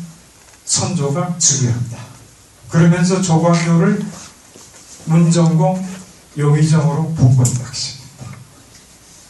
선조가 0.65 1.35
즉위합니다. 1.37 1.97
그러면서 2.69 3.21
조광조를 3.21 4.03
문정공 5.05 5.83
영의정으로 6.37 7.13
복권박십니다. 7.13 8.05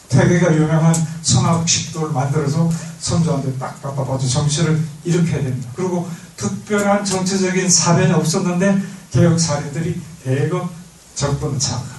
태계가 0.08 0.54
유명한 0.54 0.94
성악식도를 1.22 2.12
만들어서 2.12 2.70
선조한테 3.00 3.58
딱 3.58 3.80
갖다 3.82 4.04
봐서 4.04 4.26
정치를 4.26 4.82
일으켜야 5.04 5.42
됩니다. 5.42 5.68
그리고 5.74 6.08
특별한 6.36 7.04
정치적인 7.04 7.68
사변이 7.68 8.12
없었는데 8.12 8.82
개혁 9.12 9.38
사례들이 9.38 10.00
대거 10.24 10.68
정권을 11.14 11.58
장악합니다. 11.58 11.96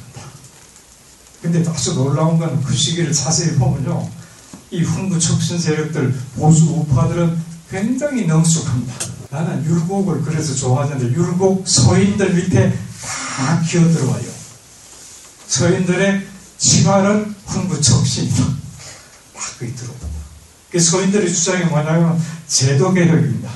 근데 1.42 1.63
아주 1.70 1.94
놀라운 1.94 2.38
건 2.38 2.62
그 2.63 2.74
시기를 2.74 3.13
자세히 3.13 3.56
보면요. 3.56 4.10
이 4.72 4.82
훈구 4.82 5.18
척신 5.20 5.58
세력들, 5.60 6.13
보수 6.36 6.66
우파들은 6.66 7.38
굉장히 7.70 8.26
능숙합니다. 8.26 8.94
나는 9.30 9.63
율곡을 9.66 10.22
그래서 10.24 10.54
좋아하는데 10.56 11.06
율곡 11.13 11.68
서인들 11.68 12.34
밑에 12.34 12.78
다 13.38 13.62
기어 13.62 13.88
들어와요. 13.88 14.32
서인들의 15.47 16.28
치발은 16.58 17.36
훈구척신이다. 17.45 18.43
딱 18.43 19.60
거기 19.60 19.76
들어옵니다. 19.76 20.08
그 20.71 20.80
서인들의 20.80 21.32
주장이 21.32 21.65
뭐냐면 21.65 22.19
제도개혁입니다. 22.47 23.52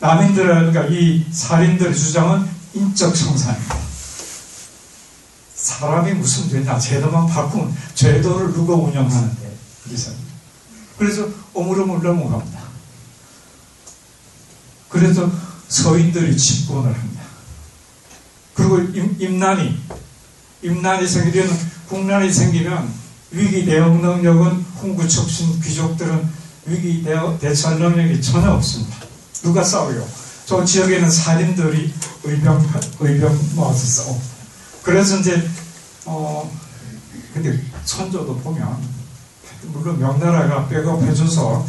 그러니까 0.00 0.86
이 0.86 1.24
살인들의 1.30 1.94
주장은 1.94 2.48
인적 2.74 3.16
성산입니다. 3.16 3.78
사람이 5.54 6.14
무슨 6.14 6.48
죄냐? 6.48 6.76
제도만 6.76 7.28
바꾸면 7.28 7.72
제도를 7.94 8.52
누가 8.52 8.74
운영하는데 8.74 9.56
그래서 9.84 10.10
그래서 10.98 11.28
오물오물 11.54 12.02
넘어갑니다. 12.02 12.60
그래서 14.88 15.30
서인들이 15.68 16.36
집권을 16.36 16.92
합니다. 16.92 17.19
그리고 18.60 18.78
임, 19.18 19.38
난이 19.38 19.74
임난이 20.62 21.08
생기면 21.08 21.48
국난이 21.88 22.30
생기면 22.30 22.92
위기 23.30 23.64
대응 23.64 24.02
능력은 24.02 24.64
홍구 24.82 25.08
척신 25.08 25.58
귀족들은 25.60 26.28
위기 26.66 27.02
대처 27.40 27.70
능력이 27.76 28.20
전혀 28.20 28.50
없습니다. 28.52 28.96
누가 29.42 29.64
싸워요? 29.64 30.06
저 30.44 30.62
지역에는 30.62 31.10
살인들이 31.10 31.94
의병 32.24 32.72
의병 33.00 33.38
모아서 33.54 33.86
싸워. 34.02 34.20
그래서 34.82 35.18
이제 35.18 35.48
어 36.04 36.50
근데 37.32 37.58
선조도 37.86 38.36
보면 38.40 38.76
물론 39.72 39.98
명나라가 39.98 40.68
백업해줘서 40.68 41.66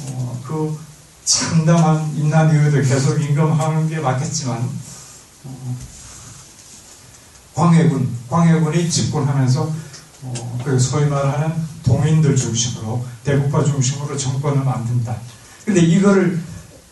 어, 0.00 0.42
그 0.46 0.78
상당한 1.24 2.14
임난 2.14 2.54
이후에도 2.54 2.82
계속 2.82 3.20
임금하는 3.22 3.88
게 3.88 3.98
맞겠지만 4.00 4.68
어, 5.44 5.76
광해군, 7.56 8.06
광해군이 8.28 8.88
집권하면서 8.90 9.72
어, 10.22 10.58
그 10.62 10.78
소위 10.78 11.06
말하는 11.06 11.54
동인들 11.82 12.36
중심으로 12.36 13.02
대국가 13.24 13.64
중심으로 13.64 14.16
정권을 14.16 14.62
만든다. 14.62 15.16
근데 15.64 15.80
이거를 15.80 16.38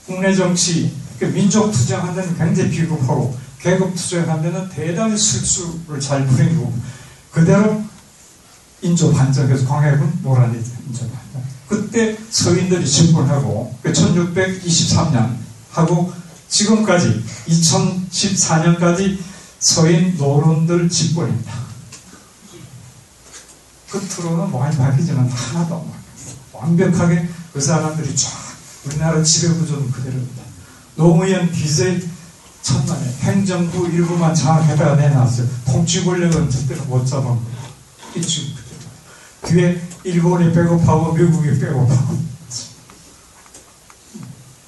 국내 0.06 0.34
정치, 0.34 0.94
그 1.18 1.26
민족 1.26 1.70
투쟁하는 1.70 2.36
굉장히 2.38 2.70
비겁하고 2.70 3.36
계급 3.60 3.94
투쟁하는 3.94 4.42
데는 4.42 4.68
대단히 4.70 5.18
실수를 5.18 6.00
잘 6.00 6.26
부리고 6.26 6.72
그대로 7.30 7.82
인조 8.80 9.12
반정해서 9.12 9.66
광해군 9.66 10.20
노란이 10.22 10.56
인조 10.56 11.00
반정. 11.10 11.42
그때 11.68 12.16
서인들이 12.30 12.86
집권하고 12.86 13.74
1623년 13.84 15.12
그 15.12 15.80
하고 15.80 16.12
지금까지 16.48 17.22
2014년까지 17.48 19.18
서인 19.64 20.14
노론들 20.18 20.90
집권입니다. 20.90 21.54
겉으로는 23.90 24.52
많이 24.52 24.76
바뀌지만 24.76 25.26
하나도 25.26 25.90
완벽하게 26.52 27.26
그 27.50 27.60
사람들이 27.62 28.14
쫙 28.14 28.30
우리나라 28.84 29.22
지배구조는 29.22 29.90
그대로입니다. 29.90 30.42
노무현 30.96 31.50
비제 31.50 32.06
천만에 32.60 33.10
행정부 33.20 33.88
일부만 33.88 34.34
장악해다가 34.34 34.96
내놨어요. 34.96 35.48
통치 35.64 36.04
권력은 36.04 36.50
절대로 36.50 36.84
못 36.84 37.06
잡은 37.06 37.24
거예요. 37.24 37.72
이 38.16 38.20
지금 38.20 38.54
그대로. 38.54 39.48
뒤에 39.48 39.88
일본이 40.04 40.52
배고파고 40.52 41.14
미국이 41.14 41.58
배고파고 41.58 42.22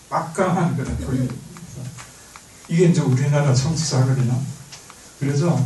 막강한 0.08 0.74
그런 0.74 1.04
권력. 1.04 1.28
이게 2.68 2.86
이제 2.86 3.02
우리나라 3.02 3.52
정치사거든요. 3.52 4.55
그래서 5.20 5.58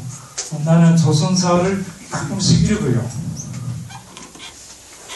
나는 0.64 0.96
조선사를 0.96 1.84
가끔씩 2.10 2.70
읽어요. 2.70 3.08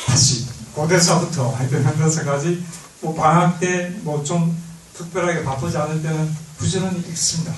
다시 0.06 0.46
고대사부터 0.74 1.50
하여튼 1.54 1.82
현대사까지 1.84 2.64
뭐 3.00 3.14
방학 3.14 3.58
때 3.60 3.94
뭐 4.04 4.22
좀 4.24 4.56
특별하게 4.94 5.42
바쁘지 5.44 5.76
않을 5.76 6.02
때는 6.02 6.34
부지런히 6.56 6.98
읽습니다. 7.10 7.52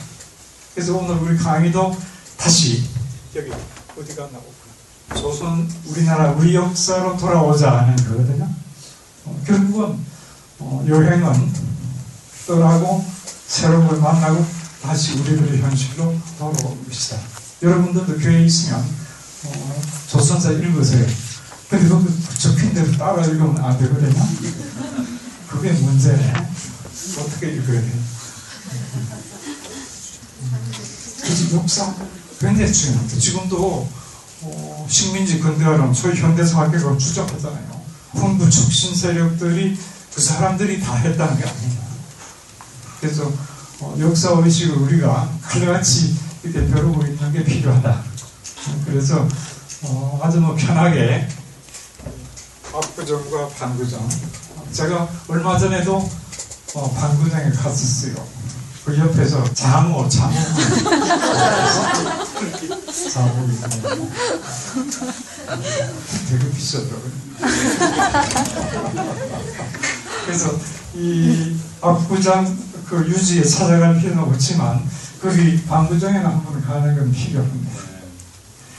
그래서 0.75 0.97
오늘 0.97 1.17
우리 1.17 1.37
강의도 1.37 1.97
다시 2.37 2.83
여기 3.35 3.51
어디 3.99 4.17
갔나 4.17 4.39
보구나. 4.39 5.21
조선 5.21 5.71
우리나라 5.87 6.31
우리 6.33 6.55
역사로 6.55 7.17
돌아오자 7.19 7.79
하는 7.79 7.97
거거든요. 7.97 8.49
어, 9.27 9.43
결국은 9.47 9.99
어, 10.59 10.85
여행은 10.89 11.53
떠나고 12.47 13.05
새로운 13.47 13.87
걸 13.87 13.99
만나고 13.99 14.47
다시 14.87 15.15
우리들의 15.15 15.61
현실로 15.63 16.17
돌아옵니다. 16.39 17.19
여러분들도 17.61 18.19
교회에 18.19 18.45
있으면 18.45 18.79
어, 19.45 19.83
조선사 20.07 20.53
읽으세요. 20.53 21.05
근데 21.69 21.89
거기 21.89 22.07
적힌 22.39 22.73
대로 22.73 22.93
따라 22.93 23.25
읽으면 23.25 23.59
안 23.59 23.77
되거든요. 23.79 24.29
그게 25.49 25.73
문제네. 25.73 26.33
어떻게 27.19 27.55
읽어야 27.55 27.81
돼? 27.81 27.93
그래서 31.21 31.57
역사 31.57 31.95
굉장히 32.39 32.73
중요합니다. 32.73 33.19
지금도 33.19 33.89
어, 34.43 34.87
식민지 34.89 35.41
근대화론, 35.41 35.95
소위 35.95 36.15
현대사학계가 36.15 36.97
주장하잖아요. 36.97 37.81
훈부 38.13 38.49
촉신 38.49 38.95
세력들이 38.95 39.77
그 40.15 40.21
사람들이 40.21 40.81
다 40.81 40.95
했다는 40.95 41.39
게 41.39 41.45
아닙니다. 41.45 41.83
그래서 43.01 43.33
어, 43.81 43.95
역사 44.01 44.31
의식을 44.31 44.77
우리가 44.77 45.29
칼같이 45.43 46.17
이렇게 46.43 46.67
벼르고 46.69 47.05
있는 47.05 47.33
게 47.33 47.45
필요하다. 47.45 48.03
그래서 48.87 49.29
어, 49.83 50.21
아주 50.23 50.41
뭐 50.41 50.55
편하게 50.55 51.29
압구정과 52.73 53.49
반구정 53.49 54.09
제가 54.73 55.09
얼마 55.29 55.59
전에도 55.59 56.09
어, 56.75 56.91
반구정에 56.93 57.51
갔었어요. 57.51 58.15
그 58.85 58.97
옆에서 58.99 59.43
장어, 59.53 60.09
장어. 60.09 60.33
장어 63.13 63.47
되게 66.29 66.51
비싸더라고요. 66.53 67.13
그래서 70.25 70.59
이 70.95 71.57
압구정 71.81 72.57
그 72.89 73.07
유지에 73.09 73.43
찾아갈 73.45 73.99
필요는 73.99 74.23
없지만 74.23 74.83
거기 75.21 75.63
반구정에는 75.65 76.25
한번 76.25 76.63
가는 76.63 76.97
건 76.97 77.13
필요 77.13 77.41
합니다. 77.41 77.71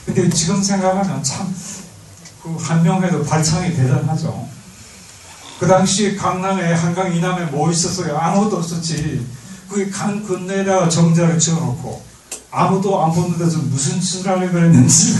근데 0.05 0.29
지금 0.29 0.61
생각하면 0.63 1.23
참 1.23 1.53
그 2.47 2.63
한명회도 2.63 3.23
발창이 3.25 3.75
대단하죠. 3.75 4.47
그 5.59 5.67
당시 5.67 6.15
강남에 6.15 6.71
한강 6.73 7.13
이남에 7.13 7.45
뭐 7.45 7.69
있었어요? 7.71 8.17
아무것도 8.17 8.57
없었지. 8.57 9.25
그게 9.67 9.89
강 9.89 10.23
건너에다가 10.25 10.87
정자를 10.87 11.37
지어놓고 11.37 12.01
아무도 12.51 13.03
안 13.03 13.11
보는 13.11 13.37
데서 13.37 13.57
무슨 13.59 13.99
짓을 13.99 14.29
하려고 14.29 14.53
그랬는지 14.53 15.17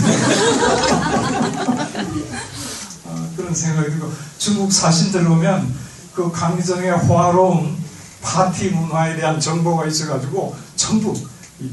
어, 3.04 3.28
그런 3.36 3.54
생각이 3.54 3.90
들고 3.90 4.10
중국 4.38 4.72
사신들 4.72 5.24
보면 5.24 5.74
그 6.14 6.32
강정의 6.32 6.90
화로운 6.90 7.76
파티 8.22 8.70
문화에 8.70 9.16
대한 9.16 9.40
정보가 9.40 9.86
있어가지고 9.86 10.56
전부 10.76 11.14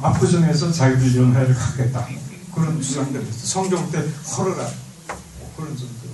압구정에서 0.02 0.72
자기들 0.72 1.22
연회를 1.22 1.54
갖겠다. 1.54 2.08
그런 2.54 2.82
주장들이 2.82 3.24
있어요. 3.28 3.46
성종 3.46 3.92
때 3.92 4.04
허러라. 4.38 4.64
뭐 5.40 5.54
그런 5.58 5.78
정도 5.78 6.06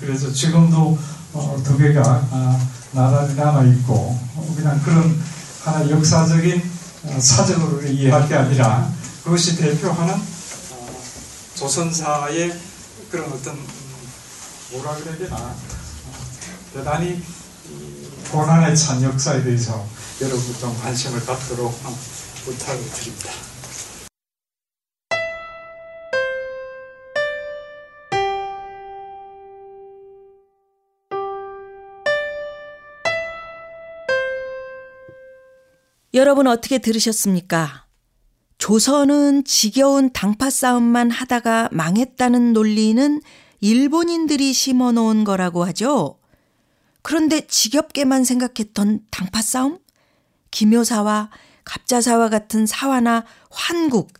그래서 0.00 0.32
지금도 0.32 0.98
어, 1.32 1.62
두 1.64 1.76
개가 1.76 2.02
아, 2.30 2.68
나란히 2.92 3.34
남아 3.34 3.64
있고 3.64 4.18
그냥 4.56 4.80
그런 4.82 5.20
하나 5.64 5.90
역사적인 5.90 6.62
어, 7.04 7.20
사정으로 7.20 7.82
이해할 7.82 8.28
게 8.28 8.34
아니라 8.34 8.90
그것이 9.24 9.56
대표하는 9.56 10.14
어, 10.14 11.02
조선사의 11.54 12.58
그런 13.10 13.32
어떤 13.32 13.54
음, 13.54 13.66
뭐라 14.72 14.94
그래야 14.96 15.18
되나? 15.18 15.36
어, 15.36 15.54
대단히 16.72 17.22
고난에 18.30 18.74
찬 18.74 19.02
역사에 19.02 19.42
대해서 19.42 19.86
여러분 20.20 20.40
좀 20.60 20.76
관심을 20.82 21.24
갖도록 21.24 21.72
부탁을 22.44 22.84
드립니다. 22.90 23.32
여러분 36.12 36.46
어떻게 36.48 36.78
들으셨습니까? 36.78 37.86
조선은 38.58 39.44
지겨운 39.44 40.12
당파 40.12 40.50
싸움만 40.50 41.10
하다가 41.10 41.70
망했다는 41.72 42.52
논리는 42.52 43.22
일본인들이 43.60 44.52
심어 44.52 44.92
놓은 44.92 45.24
거라고 45.24 45.64
하죠. 45.66 46.18
그런데 47.08 47.40
지겹게만 47.46 48.24
생각했던 48.24 49.00
당파 49.10 49.40
싸움? 49.40 49.78
기묘사와 50.50 51.30
갑자사와 51.64 52.28
같은 52.28 52.66
사화나 52.66 53.24
환국, 53.50 54.12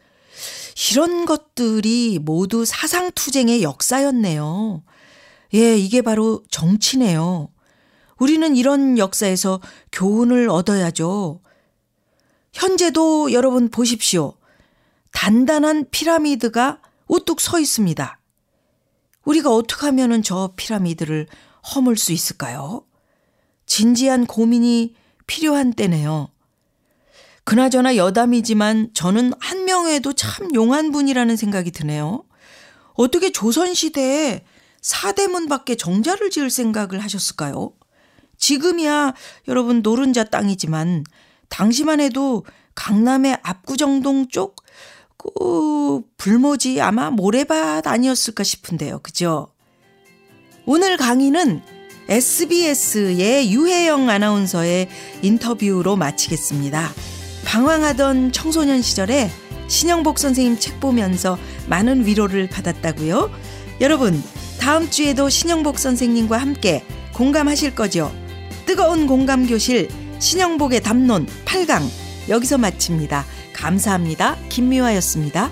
이런 0.91 1.27
것들이 1.27 2.19
모두 2.19 2.65
사상투쟁의 2.65 3.63
역사였네요. 3.63 4.83
예, 5.53 5.77
이게 5.77 6.01
바로 6.01 6.43
정치네요. 6.51 7.51
우리는 8.17 8.57
이런 8.57 8.97
역사에서 8.97 9.61
교훈을 9.93 10.49
얻어야죠. 10.49 11.43
현재도 12.55 13.33
여러분 13.33 13.69
보십시오. 13.69 14.33
단단한 15.13 15.91
피라미드가 15.91 16.81
우뚝 17.07 17.43
서 17.43 17.61
있습니다. 17.61 18.19
우리가 19.27 19.51
어떻게 19.51 19.85
하면 19.85 20.23
저 20.23 20.55
피라미드를 20.57 21.27
허물 21.75 21.97
수 21.97 22.13
있을까요? 22.13 22.85
진지한 23.67 24.27
고민이 24.27 24.95
필요한 25.27 25.73
때네요. 25.73 26.31
그나저나 27.45 27.97
여담이지만 27.97 28.91
저는 28.95 29.33
한명회도 29.39 30.15
참 30.15 30.55
용한 30.55 30.93
분이라는 30.93 31.37
생각이 31.37 31.71
드네요. 31.71 32.25
어떻게 32.95 33.31
조선시대에 33.31 34.45
사대문 34.81 35.49
밖에 35.49 35.75
정자를 35.75 36.31
지을 36.31 36.51
생각을 36.51 36.99
하셨을까요? 37.01 37.73
지금이야 38.39 39.15
여러분 39.49 39.83
노른자 39.83 40.25
땅이지만 40.25 41.05
당시만 41.49 42.01
해도 42.01 42.45
강남의 42.75 43.39
압구정동 43.43 44.29
쪽, 44.29 44.57
그, 45.17 46.03
불모지 46.17 46.81
아마 46.81 47.11
모래밭 47.11 47.87
아니었을까 47.87 48.45
싶은데요. 48.45 49.01
그죠? 49.01 49.53
오늘 50.71 50.99
강의는 50.99 51.63
SBS의 52.11 53.51
유혜영 53.51 54.11
아나운서의 54.11 54.91
인터뷰로 55.23 55.97
마치겠습니다. 55.97 56.93
방황하던 57.47 58.33
청소년 58.33 58.83
시절에 58.83 59.31
신영복 59.67 60.19
선생님 60.19 60.59
책 60.59 60.79
보면서 60.79 61.39
많은 61.69 62.05
위로를 62.05 62.51
받았다고요? 62.51 63.31
여러분, 63.81 64.23
다음 64.61 64.91
주에도 64.91 65.31
신영복 65.31 65.79
선생님과 65.79 66.37
함께 66.37 66.85
공감하실 67.15 67.75
거죠? 67.75 68.15
뜨거운 68.67 69.07
공감 69.07 69.47
교실 69.47 69.89
신영복의 70.19 70.83
담론 70.83 71.27
8강 71.47 71.81
여기서 72.29 72.59
마칩니다. 72.59 73.25
감사합니다. 73.55 74.37
김미화였습니다. 74.51 75.51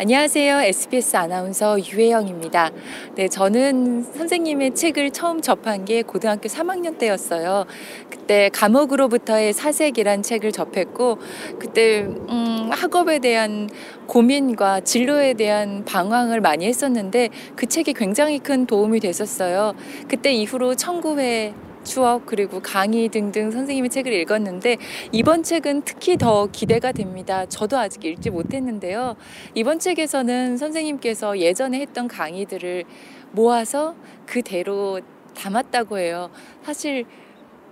안녕하세요. 0.00 0.60
SBS 0.60 1.16
아나운서 1.16 1.76
유혜영입니다. 1.76 2.70
네, 3.16 3.26
저는 3.26 4.04
선생님의 4.04 4.76
책을 4.76 5.10
처음 5.10 5.40
접한 5.42 5.84
게 5.84 6.02
고등학교 6.02 6.48
3학년 6.48 6.98
때였어요. 6.98 7.66
그때 8.08 8.48
감옥으로부터의 8.52 9.52
사색이란 9.52 10.22
책을 10.22 10.52
접했고, 10.52 11.18
그때, 11.58 12.02
음, 12.02 12.70
학업에 12.70 13.18
대한 13.18 13.68
고민과 14.06 14.82
진로에 14.82 15.34
대한 15.34 15.84
방황을 15.84 16.40
많이 16.42 16.66
했었는데, 16.66 17.30
그 17.56 17.66
책이 17.66 17.94
굉장히 17.94 18.38
큰 18.38 18.66
도움이 18.66 19.00
됐었어요. 19.00 19.74
그때 20.06 20.32
이후로 20.32 20.76
청구회 20.76 21.54
추억 21.88 22.26
그리고 22.26 22.60
강의 22.60 23.08
등등 23.08 23.50
선생님의 23.50 23.88
책을 23.88 24.12
읽었는데 24.12 24.76
이번 25.10 25.42
책은 25.42 25.82
특히 25.82 26.18
더 26.18 26.46
기대가 26.52 26.92
됩니다. 26.92 27.46
저도 27.46 27.78
아직 27.78 28.04
읽지 28.04 28.28
못했는데요. 28.28 29.16
이번 29.54 29.78
책에서는 29.78 30.58
선생님께서 30.58 31.38
예전에 31.38 31.80
했던 31.80 32.06
강의들을 32.06 32.84
모아서 33.32 33.94
그대로 34.26 35.00
담았다고 35.34 35.98
해요. 35.98 36.30
사실 36.62 37.06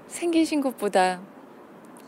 생기신 0.06 0.62
것보다 0.62 1.20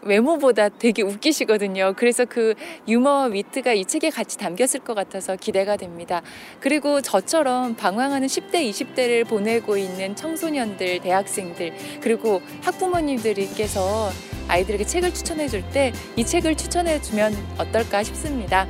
외모보다 0.09 0.69
되게 0.69 1.03
웃기시거든요. 1.03 1.95
그래서 1.97 2.25
그 2.25 2.55
유머와 2.89 3.27
위트가 3.27 3.73
이 3.75 3.85
책에 3.85 4.11
같이 4.11 4.37
담겼을 4.39 4.81
것 4.81 4.95
같아서 4.95 5.37
기대가 5.37 5.77
됩니다. 5.77 6.23
그리고 6.61 7.01
저처럼 7.01 7.77
방황하는 7.77 8.27
10대, 8.27 8.69
20대를 8.71 9.27
보내고 9.27 9.77
있는 9.77 10.17
청소년들, 10.17 11.01
대학생들, 11.01 11.73
그리고 12.01 12.41
학부모님들께서 12.63 14.11
아이들에게 14.49 14.85
책을 14.85 15.13
추천해 15.15 15.47
줄 15.49 15.63
때 15.73 15.93
이 16.17 16.25
책을 16.25 16.57
추천해 16.57 17.01
주면 17.03 17.35
어떨까 17.59 18.03
싶습니다. 18.03 18.67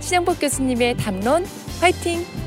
신영복 0.00 0.40
교수님의 0.40 0.96
담론 0.96 1.46
화이팅! 1.80 2.43